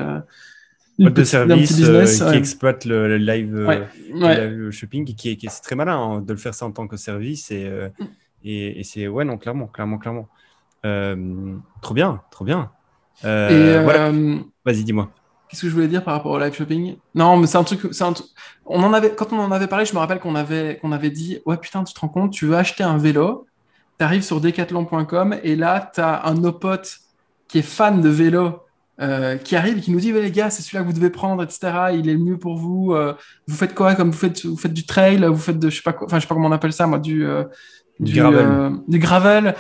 [1.00, 6.22] de service business, qui exploite le, live, shopping, qui est, qui est très malin hein,
[6.22, 7.52] de le faire ça en tant que service.
[7.52, 8.06] Et, mm.
[8.43, 10.30] et, et c'est, ouais, non, clairement, clairement, clairement.
[11.82, 12.72] trop bien, trop bien.
[13.22, 14.12] voilà.
[14.66, 15.10] Vas-y, dis-moi.
[15.48, 16.98] Qu'est-ce que je voulais dire par rapport au live shopping?
[17.16, 17.86] Non, mais c'est un truc.
[18.02, 18.14] Un
[18.66, 21.10] on en avait, quand on en avait parlé, je me rappelle qu'on avait, qu'on avait
[21.10, 23.48] dit Ouais, putain, tu te rends compte, tu veux acheter un vélo,
[23.98, 27.00] tu arrives sur decathlon.com et là, tu as un potes
[27.48, 28.60] qui est fan de vélo
[29.00, 31.43] euh, qui arrive et qui nous dit Les gars, c'est celui-là que vous devez prendre,
[31.43, 31.60] etc.
[31.93, 32.93] Il est le mieux pour vous.
[32.93, 33.14] Euh,
[33.48, 35.82] vous faites quoi Comme vous faites, vous faites du trail, vous faites de, je sais
[35.84, 37.26] pas quoi, enfin, je sais pas comment on appelle ça, moi, du.
[37.26, 37.43] Euh,
[38.00, 38.74] du, gravel.
[38.88, 39.56] du gravel.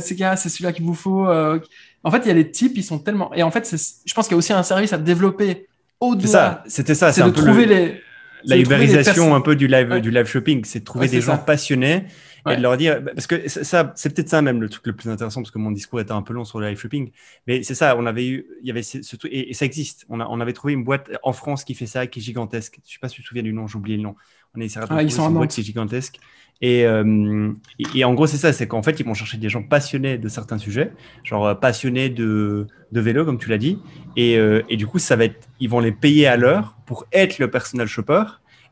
[0.00, 1.26] c'est gars, c'est celui-là qu'il vous faut.
[1.26, 3.32] En fait, il y a les types, ils sont tellement.
[3.34, 3.74] Et en fait,
[4.04, 5.66] je pense qu'il y a aussi un service à développer
[6.00, 6.64] au-delà.
[6.66, 8.00] C'était ça, c'est de trouver les.
[8.44, 12.04] La ubérisation un peu du live, du live shopping, c'est de trouver des gens passionnés
[12.48, 13.02] et de leur dire.
[13.04, 15.70] Parce que ça, c'est peut-être ça même le truc le plus intéressant, parce que mon
[15.70, 17.10] discours était un peu long sur le live shopping.
[17.46, 18.46] Mais c'est ça, on avait eu.
[18.62, 20.06] Il y avait ce, truc, et, ça existe.
[20.08, 22.78] On, a, on avait trouvé une boîte en France qui fait ça, qui est gigantesque.
[22.84, 24.14] Je ne sais pas si tu te souviens du nom, j'ai oublié le nom.
[24.56, 26.18] On est ah, ils sont une boîte qui est gigantesque.
[26.64, 29.62] Euh, et, et, en gros, c'est ça, c'est qu'en fait, ils vont chercher des gens
[29.62, 33.78] passionnés de certains sujets, genre euh, passionnés de, de vélo, comme tu l'as dit.
[34.16, 37.06] Et, euh, et, du coup, ça va être, ils vont les payer à l'heure pour
[37.12, 38.24] être le personal shopper.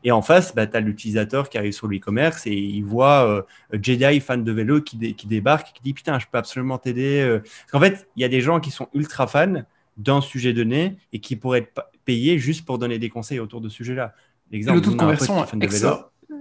[0.03, 4.19] Et en face, bah, tu as l'utilisateur qui arrive sur l'e-commerce et il voit Jedi,
[4.19, 7.39] fan de vélo, qui, qui débarque qui dit Putain, je peux absolument t'aider.
[7.41, 9.63] Parce qu'en fait, il y a des gens qui sont ultra fans
[9.97, 13.69] d'un sujet donné et qui pourraient être payés juste pour donner des conseils autour de
[13.69, 14.13] ce sujet-là.
[14.51, 15.45] L'exemple, le taux de conversion,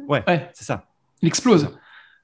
[0.08, 0.50] Ouais, ouais.
[0.54, 0.86] c'est ça.
[1.22, 1.76] Il explose.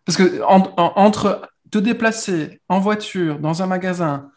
[0.04, 4.30] Parce que entre te déplacer en voiture dans un magasin,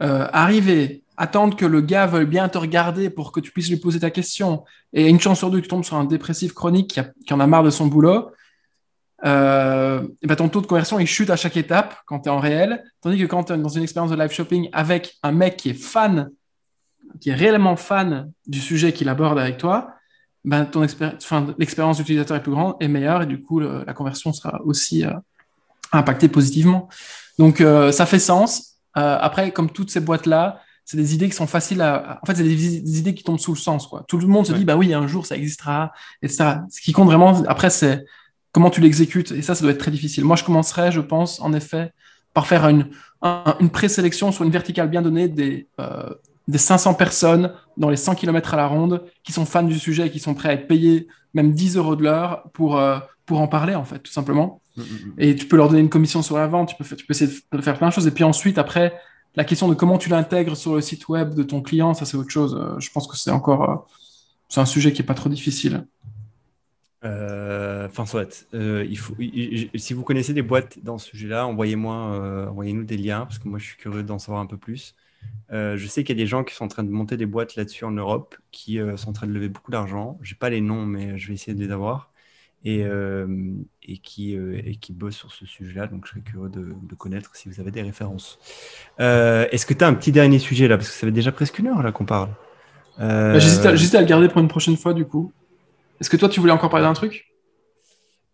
[0.00, 3.76] euh, arriver, attendre que le gars veuille bien te regarder pour que tu puisses lui
[3.76, 7.00] poser ta question, et une chance sur deux que tu tombes sur un dépressif chronique
[7.26, 8.30] qui, en a marre de son boulot,
[9.24, 12.40] euh, ben ton taux de conversion il chute à chaque étape quand tu es en
[12.40, 12.82] réel.
[13.00, 15.70] Tandis que quand tu es dans une expérience de live shopping avec un mec qui
[15.70, 16.30] est fan,
[17.20, 19.94] qui est réellement fan du sujet qu'il aborde avec toi,
[20.44, 20.84] ben, ton
[21.56, 25.12] l'expérience d'utilisateur est plus grande et meilleure, et du coup, la conversion sera aussi euh,
[25.92, 26.88] impactée positivement.
[27.38, 27.58] Donc,
[27.92, 28.73] ça fait sens.
[28.96, 32.18] Euh, après, comme toutes ces boîtes-là, c'est des idées qui sont faciles à.
[32.22, 33.86] En fait, c'est des, idées qui tombent sous le sens.
[33.86, 34.04] Quoi.
[34.06, 35.92] Tout le monde se dit, bah oui, un jour, ça existera,
[36.22, 36.56] etc.
[36.70, 38.04] Ce qui compte vraiment, après, c'est
[38.52, 39.32] comment tu l'exécutes.
[39.32, 40.24] Et ça, ça doit être très difficile.
[40.24, 41.92] Moi, je commencerai, je pense, en effet,
[42.34, 42.90] par faire une,
[43.60, 45.68] une présélection sur une verticale bien donnée des,
[46.48, 50.06] des 500 personnes dans les 100 km à la ronde qui sont fans du sujet
[50.06, 53.40] et qui sont prêts à être payés même 10 euros de l'heure pour, euh, pour
[53.40, 54.60] en parler, en fait, tout simplement.
[54.76, 55.14] Mm, mm, mm.
[55.18, 57.30] Et tu peux leur donner une commission sur la vente, tu peux, tu peux essayer
[57.52, 58.06] de faire plein de choses.
[58.06, 58.94] Et puis ensuite, après,
[59.36, 62.16] la question de comment tu l'intègres sur le site web de ton client, ça c'est
[62.16, 62.56] autre chose.
[62.58, 63.76] Euh, je pense que c'est encore euh,
[64.48, 65.86] c'est un sujet qui n'est pas trop difficile.
[67.02, 68.46] Enfin, soit.
[68.54, 69.14] il faut,
[69.74, 73.58] si vous connaissez des boîtes dans ce sujet-là, envoyez-moi, envoyez-nous des liens parce que moi
[73.58, 74.94] je suis curieux d'en savoir un peu plus.
[75.52, 77.26] Euh, je sais qu'il y a des gens qui sont en train de monter des
[77.26, 80.18] boîtes là-dessus en Europe, qui euh, sont en train de lever beaucoup d'argent.
[80.22, 82.12] Je n'ai pas les noms, mais je vais essayer de les avoir.
[82.66, 83.26] Et, euh,
[83.82, 85.86] et qui, et qui bossent sur ce sujet-là.
[85.86, 88.38] Donc, je serais curieux de, connaître si vous avez des références.
[88.98, 90.78] Est-ce que tu as un petit dernier sujet là?
[90.78, 92.30] Parce que ça fait déjà presque une heure là qu'on parle.
[92.98, 95.32] Bah, j'hésitais à, le garder pour une prochaine fois, du coup.
[96.00, 97.34] Est-ce que toi, tu voulais encore parler d'un truc?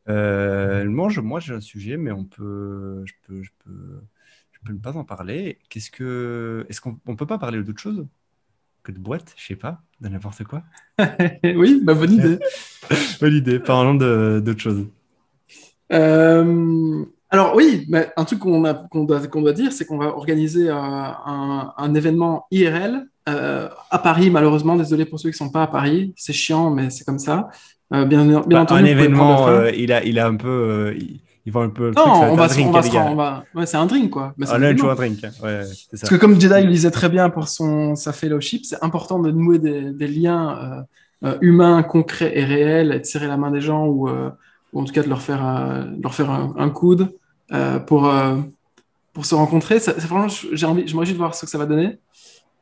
[0.06, 4.00] Moi, moi j'ai un sujet, mais on peut, je peux, je peux,
[4.52, 5.58] je peux ne pas en parler.
[5.68, 8.06] Qu'est-ce que, est-ce qu'on ne peut pas parler d'autre chose?
[8.82, 10.62] Que de boîte Je sais pas, de n'importe quoi.
[11.44, 12.38] oui, bah, bonne idée.
[13.20, 13.58] bonne idée.
[13.58, 14.86] Parlons d'autre chose.
[15.92, 20.74] Euh, alors oui, mais un truc qu'on doit, doit, dire, c'est qu'on va organiser euh,
[20.74, 24.76] un, événement IRL euh, à Paris, malheureusement.
[24.76, 26.12] Désolé pour ceux qui ne sont pas à Paris.
[26.16, 27.48] C'est chiant, mais c'est comme ça.
[27.90, 30.94] bien, bien bah, entendu, un événement, il, a, il a un peu
[31.50, 31.90] ils vont un peu.
[31.90, 34.32] Non, on, va, on, va se on va, Ouais, c'est un drink, quoi.
[34.36, 35.18] Mais ah, un lunch ou un drink.
[35.42, 35.74] Ouais, ça.
[35.90, 39.32] Parce que comme Jedi le disait très bien pour son, sa fellowship, c'est important de
[39.32, 40.86] nouer des, des liens
[41.22, 44.30] euh, euh, humains, concrets et réels, et de serrer la main des gens ou, euh,
[44.72, 45.42] ou en tout cas de leur faire,
[46.00, 47.08] leur faire un, un coude
[47.86, 48.12] pour,
[49.12, 49.80] pour se rencontrer.
[49.80, 51.98] Ça, franchement, j'ai envie, je me de voir ce que ça va donner.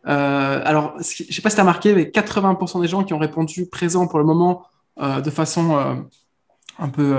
[0.04, 3.18] alors, je ne sais pas si tu as remarqué, mais 80% des gens qui ont
[3.18, 4.62] répondu présent pour le moment
[4.98, 6.06] de façon
[6.78, 7.16] un peu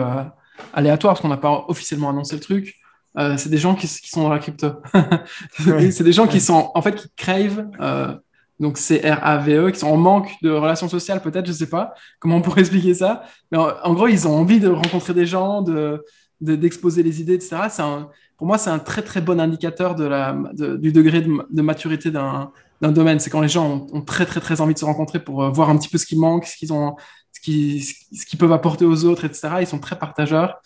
[0.74, 2.76] aléatoire parce qu'on n'a pas officiellement annoncé le truc.
[3.18, 4.68] Euh, c'est des gens qui, sont dans la crypto.
[5.60, 8.16] c'est des gens qui sont en fait qui crave, euh,
[8.60, 12.38] donc c'est R-A-V-E, qui sont en manque de relations sociales peut-être, je sais pas comment
[12.38, 13.24] on pourrait expliquer ça.
[13.52, 16.04] Mais en, gros, ils ont envie de rencontrer des gens, de,
[16.40, 17.58] d'exposer les idées, etc.
[17.80, 22.12] Un, pour moi, c'est un très très bon indicateur de la, du degré de, maturité
[22.12, 22.52] d'un
[22.82, 23.20] domaine.
[23.20, 25.70] C'est quand les gens ont, très très très envie de se rencontrer pour euh, voir
[25.70, 26.96] un petit peu ce qui manque, ce qu'ils ont,
[27.32, 29.50] ce qu'ils ce peuvent apporter aux autres, etc.
[29.62, 30.62] Ils sont très partageurs.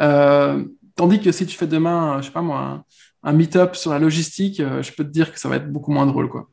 [0.00, 0.64] Euh,
[0.96, 2.84] tandis que si tu fais demain, je sais pas moi, un,
[3.24, 5.92] un meet-up sur la logistique, euh, je peux te dire que ça va être beaucoup
[5.92, 6.48] moins drôle, quoi.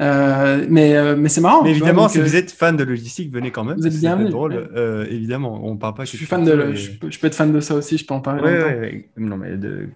[0.00, 1.62] Euh, mais euh, mais c'est marrant.
[1.62, 3.76] Mais évidemment, si vous êtes fan de logistique, venez quand même.
[3.76, 4.70] Vous êtes bien drôle.
[5.10, 6.04] évidemment, on parle pas.
[6.06, 6.72] Je suis fan de.
[6.72, 7.98] Je, peux, être fan de ça aussi.
[7.98, 8.42] Je peux en parler.
[8.42, 9.50] Ouais, non mais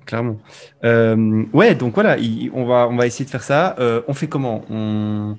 [0.05, 0.37] clairement.
[0.83, 2.19] ouais, donc voilà,
[2.53, 3.75] on va on va essayer de faire ça.
[4.07, 4.67] on fait comment?
[4.69, 5.39] On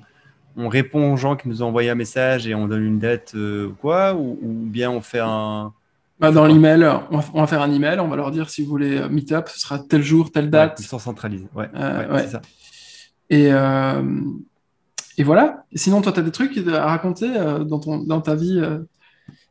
[0.58, 3.34] on répond aux gens qui nous ont envoyé un message et on donne une date
[3.34, 5.72] ou quoi ou, bien on fait un
[6.20, 9.08] bah, dans l'email, on, va faire un email, on va leur dire si vous voulez
[9.08, 10.80] meet-up, ce sera tel jour, telle date.
[10.80, 12.42] centralisés, ouais, c'est ça.
[13.30, 13.52] Et,
[15.18, 15.64] et voilà.
[15.74, 18.78] sinon, toi, tu as des trucs à raconter euh, dans, ton, dans ta vie euh?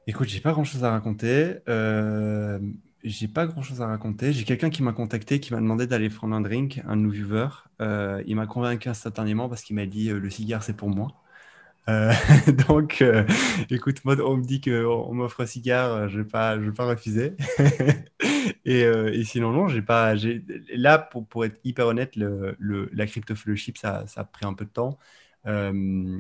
[0.08, 1.56] Écoute, j'ai pas grand chose à raconter.
[1.68, 2.58] Euh,
[3.04, 4.34] j'ai pas grand chose à raconter.
[4.34, 7.48] J'ai quelqu'un qui m'a contacté, qui m'a demandé d'aller prendre un drink, un nouveau viewer.
[7.82, 11.14] Euh, il m'a convaincu instantanément parce qu'il m'a dit le cigare, c'est pour moi.
[12.68, 13.02] donc,
[13.70, 16.86] écoute, moi, on me dit qu'on m'offre un cigare, je vais, pas, je vais pas
[16.86, 17.36] refuser.
[18.66, 20.14] et, sinon, non, j'ai pas.
[20.76, 24.70] Là, pour, être hyper honnête, la crypto fellowship, ça, ça a pris un peu de
[24.70, 24.98] temps.
[25.48, 25.72] Euh,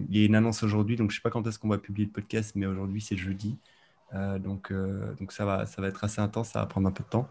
[0.10, 2.06] il y a une annonce aujourd'hui, donc je sais pas quand est-ce qu'on va publier
[2.06, 3.58] le podcast, mais aujourd'hui c'est jeudi.
[4.14, 6.91] Euh, donc, euh, donc ça, va, ça va être assez intense, ça va prendre un
[6.91, 7.28] peu de temps.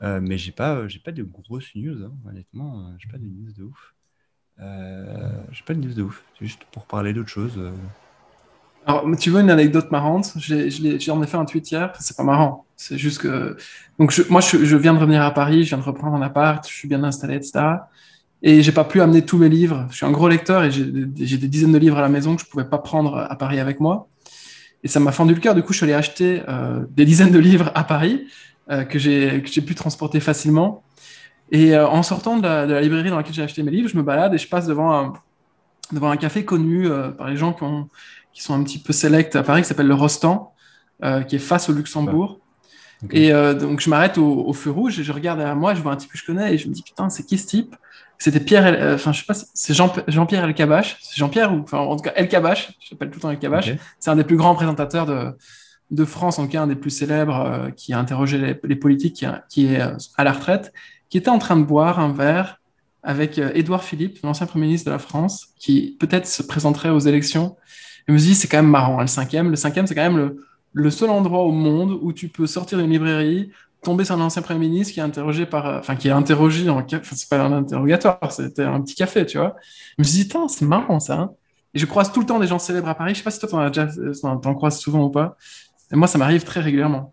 [0.00, 2.94] mais j'ai pas, j'ai pas de grosses news, hein, honnêtement.
[2.98, 3.94] J'ai pas de news de ouf.
[4.58, 6.22] j'ai pas de news de ouf.
[6.40, 7.58] Juste pour parler d'autre chose.
[8.86, 10.32] Alors, tu veux une anecdote marrante?
[10.36, 11.92] J'ai en ai fait un tweet hier.
[12.00, 12.64] C'est pas marrant.
[12.76, 13.56] C'est juste que.
[13.98, 15.64] Donc, moi, je, viens de revenir à Paris.
[15.64, 16.66] Je viens de reprendre un appart.
[16.66, 17.60] Je suis bien installé, etc.
[18.42, 19.86] Et j'ai pas pu amener tous mes livres.
[19.90, 22.42] Je suis un gros lecteur et j'ai des dizaines de livres à la maison que
[22.42, 24.08] je pouvais pas prendre à Paris avec moi.
[24.84, 25.54] Et ça m'a fendu le cœur.
[25.54, 28.26] Du coup, je suis allé acheter euh, des dizaines de livres à Paris
[28.70, 30.82] euh, que j'ai pu transporter facilement.
[31.50, 33.88] Et euh, en sortant de la, de la, librairie dans laquelle j'ai acheté mes livres,
[33.88, 35.12] je me balade et je passe devant un,
[35.92, 37.88] devant un café connu euh, par les gens qui, ont,
[38.32, 40.52] qui sont un petit peu select à Paris, qui s'appelle le Rostand,
[41.04, 42.40] euh, qui est face au Luxembourg.
[43.12, 45.92] Et donc, je m'arrête au, au, feu rouge et je regarde derrière moi, je vois
[45.92, 47.76] un type que je connais et je me dis, putain, c'est qui ce type?
[48.18, 50.96] C'était Pierre, euh, enfin, je sais pas, c'est Jean, Jean-Pierre Elkabach.
[51.00, 53.70] C'est Jean-Pierre, ou, enfin, en tout cas, Elkabach, je l'appelle tout le temps Elkabach.
[54.00, 55.36] C'est un des plus grands présentateurs de,
[55.92, 59.14] de France, en tout cas, un des plus célèbres, euh, qui a interrogé les, politiques,
[59.14, 60.72] qui, qui, est euh, à la retraite,
[61.10, 62.60] qui était en train de boire un verre
[63.04, 67.56] avec Édouard Philippe, l'ancien Premier ministre de la France, qui peut-être se présenterait aux élections.
[68.08, 69.50] Je me dis, c'est quand même marrant, hein, le cinquième.
[69.50, 72.78] Le cinquième, c'est quand même le, le seul endroit au monde où tu peux sortir
[72.78, 73.50] d'une librairie,
[73.82, 76.68] tomber sur un ancien premier ministre qui est interrogé par, euh, enfin, qui est interrogé
[76.68, 79.56] en, enfin, c'est pas un interrogatoire, c'était un petit café, tu vois.
[79.96, 81.32] Je me suis dit, c'est marrant ça.
[81.74, 83.14] Et je croise tout le temps des gens célèbres à Paris.
[83.14, 83.88] Je sais pas si toi, t'en as déjà,
[84.22, 85.36] t'en croises souvent ou pas.
[85.92, 87.12] Et moi, ça m'arrive très régulièrement.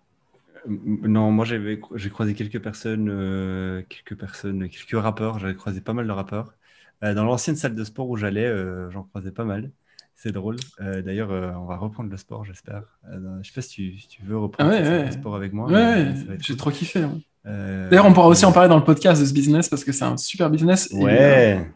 [0.68, 0.78] Euh,
[1.08, 5.40] non, moi j'ai croisé quelques personnes, euh, quelques personnes, quelques rappeurs.
[5.40, 6.54] J'avais croisé pas mal de rappeurs.
[7.02, 8.52] dans l'ancienne salle de sport où j'allais,
[8.92, 9.72] j'en croisais pas mal.
[10.16, 10.56] C'est drôle.
[10.80, 12.84] Euh, d'ailleurs, euh, on va reprendre le sport, j'espère.
[13.12, 15.70] Euh, je sais pas si tu, veux reprendre le sport avec moi.
[15.70, 17.04] Ouais, j'ai trop kiffé.
[17.04, 17.20] Hein.
[17.44, 20.06] D'ailleurs, on pourra aussi en parler dans le podcast de ce business parce que c'est
[20.06, 20.90] un super business.
[20.94, 21.70] Ouais,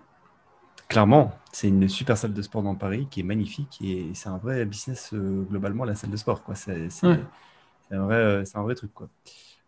[0.87, 1.33] clairement.
[1.51, 4.65] C'est une super salle de sport dans Paris qui est magnifique et c'est un vrai
[4.65, 6.41] business globalement, la salle de sport.
[6.55, 6.89] C'est
[7.91, 8.91] un vrai truc.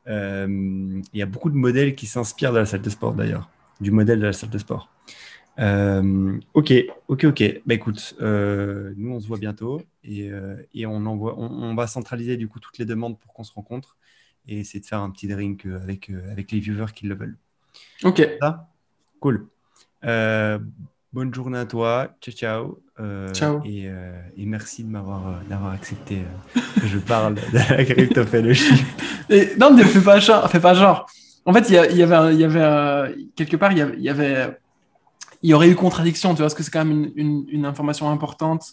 [0.08, 3.50] Il y a beaucoup de modèles qui s'inspirent de la salle de sport d'ailleurs,
[3.82, 4.90] du modèle de la salle de sport.
[5.62, 6.74] Euh, ok,
[7.08, 7.62] ok, ok.
[7.66, 11.88] Bah écoute, euh, nous on se voit bientôt et, euh, et on, envoie, on, va
[11.88, 13.96] centraliser du coup toutes les demandes pour qu'on se rencontre
[14.48, 17.38] et essayer de faire un petit drink avec, avec les viewers qui le veulent.
[18.04, 18.28] Ok.
[18.42, 18.68] Ça
[19.20, 19.48] cool.
[20.02, 22.16] bonne journée à toi.
[22.22, 22.80] Ciao, ciao.
[23.34, 23.62] ciao.
[23.64, 26.24] Et, et, merci de m'avoir d'avoir accepté
[26.56, 28.88] que je parle de la crypto fellowship.
[29.60, 30.50] non, ne fais pas genre.
[30.50, 31.06] Fais pas genre.
[31.46, 34.58] En fait, il y, avait, il y avait quelque part, il y avait
[35.44, 38.10] il y aurait eu contradiction, tu vois, parce que c'est quand même une, une, information
[38.10, 38.64] importante.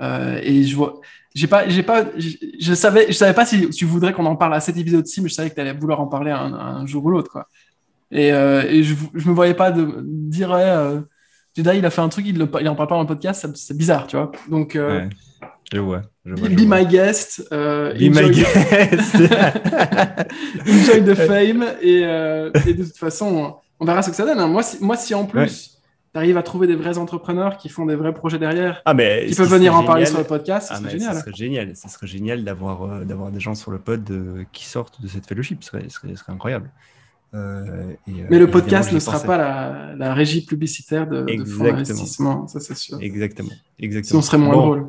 [0.00, 1.00] Euh, et je vois,
[1.34, 4.54] j'ai pas, j'ai pas, je, savais, je savais pas si tu voudrais qu'on en parle
[4.54, 7.10] à cet épisode-ci, mais je savais que tu allais vouloir en parler un, jour ou
[7.10, 7.48] l'autre, quoi.
[8.10, 11.00] Et, euh, et je, je me voyais pas de dire, euh,
[11.54, 13.46] Jedi, il a fait un truc, il, le, il en parle pas dans le podcast,
[13.54, 14.32] c'est bizarre, tu vois.
[14.48, 15.08] Donc, euh, ouais,
[15.72, 16.02] je vois.
[16.24, 17.46] Je vois, be, my guest.
[17.50, 19.16] be my guest.
[20.66, 21.64] enjoy the fame.
[21.82, 24.38] Et, et, de toute façon, on verra ce que ça donne.
[24.38, 24.46] Hein.
[24.46, 25.77] Moi, si, moi, si en plus
[26.18, 29.26] tu arrives à trouver des vrais entrepreneurs qui font des vrais projets derrière, ah, mais
[29.26, 31.14] qui peuvent venir en parler sur le podcast, ah, génial.
[31.14, 31.76] Ce serait génial.
[31.76, 35.06] Ce serait génial d'avoir euh, d'avoir des gens sur le pod euh, qui sortent de
[35.06, 35.62] cette fellowship.
[35.62, 36.70] Ce serait, serait, serait incroyable.
[37.34, 42.48] Euh, mais le podcast ne sera pas la, la, régie publicitaire de, de fonds d'investissement,
[42.48, 42.98] ça c'est sûr.
[43.02, 43.50] Exactement.
[43.78, 44.08] Exactement.
[44.08, 44.86] Sinon, serait moins drôle.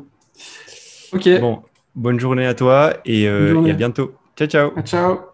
[1.12, 1.28] Ok.
[1.40, 1.62] Bon,
[1.94, 4.14] bonne journée à toi et, et à bientôt.
[4.36, 4.70] Ciao, ciao.
[4.84, 5.29] Ciao.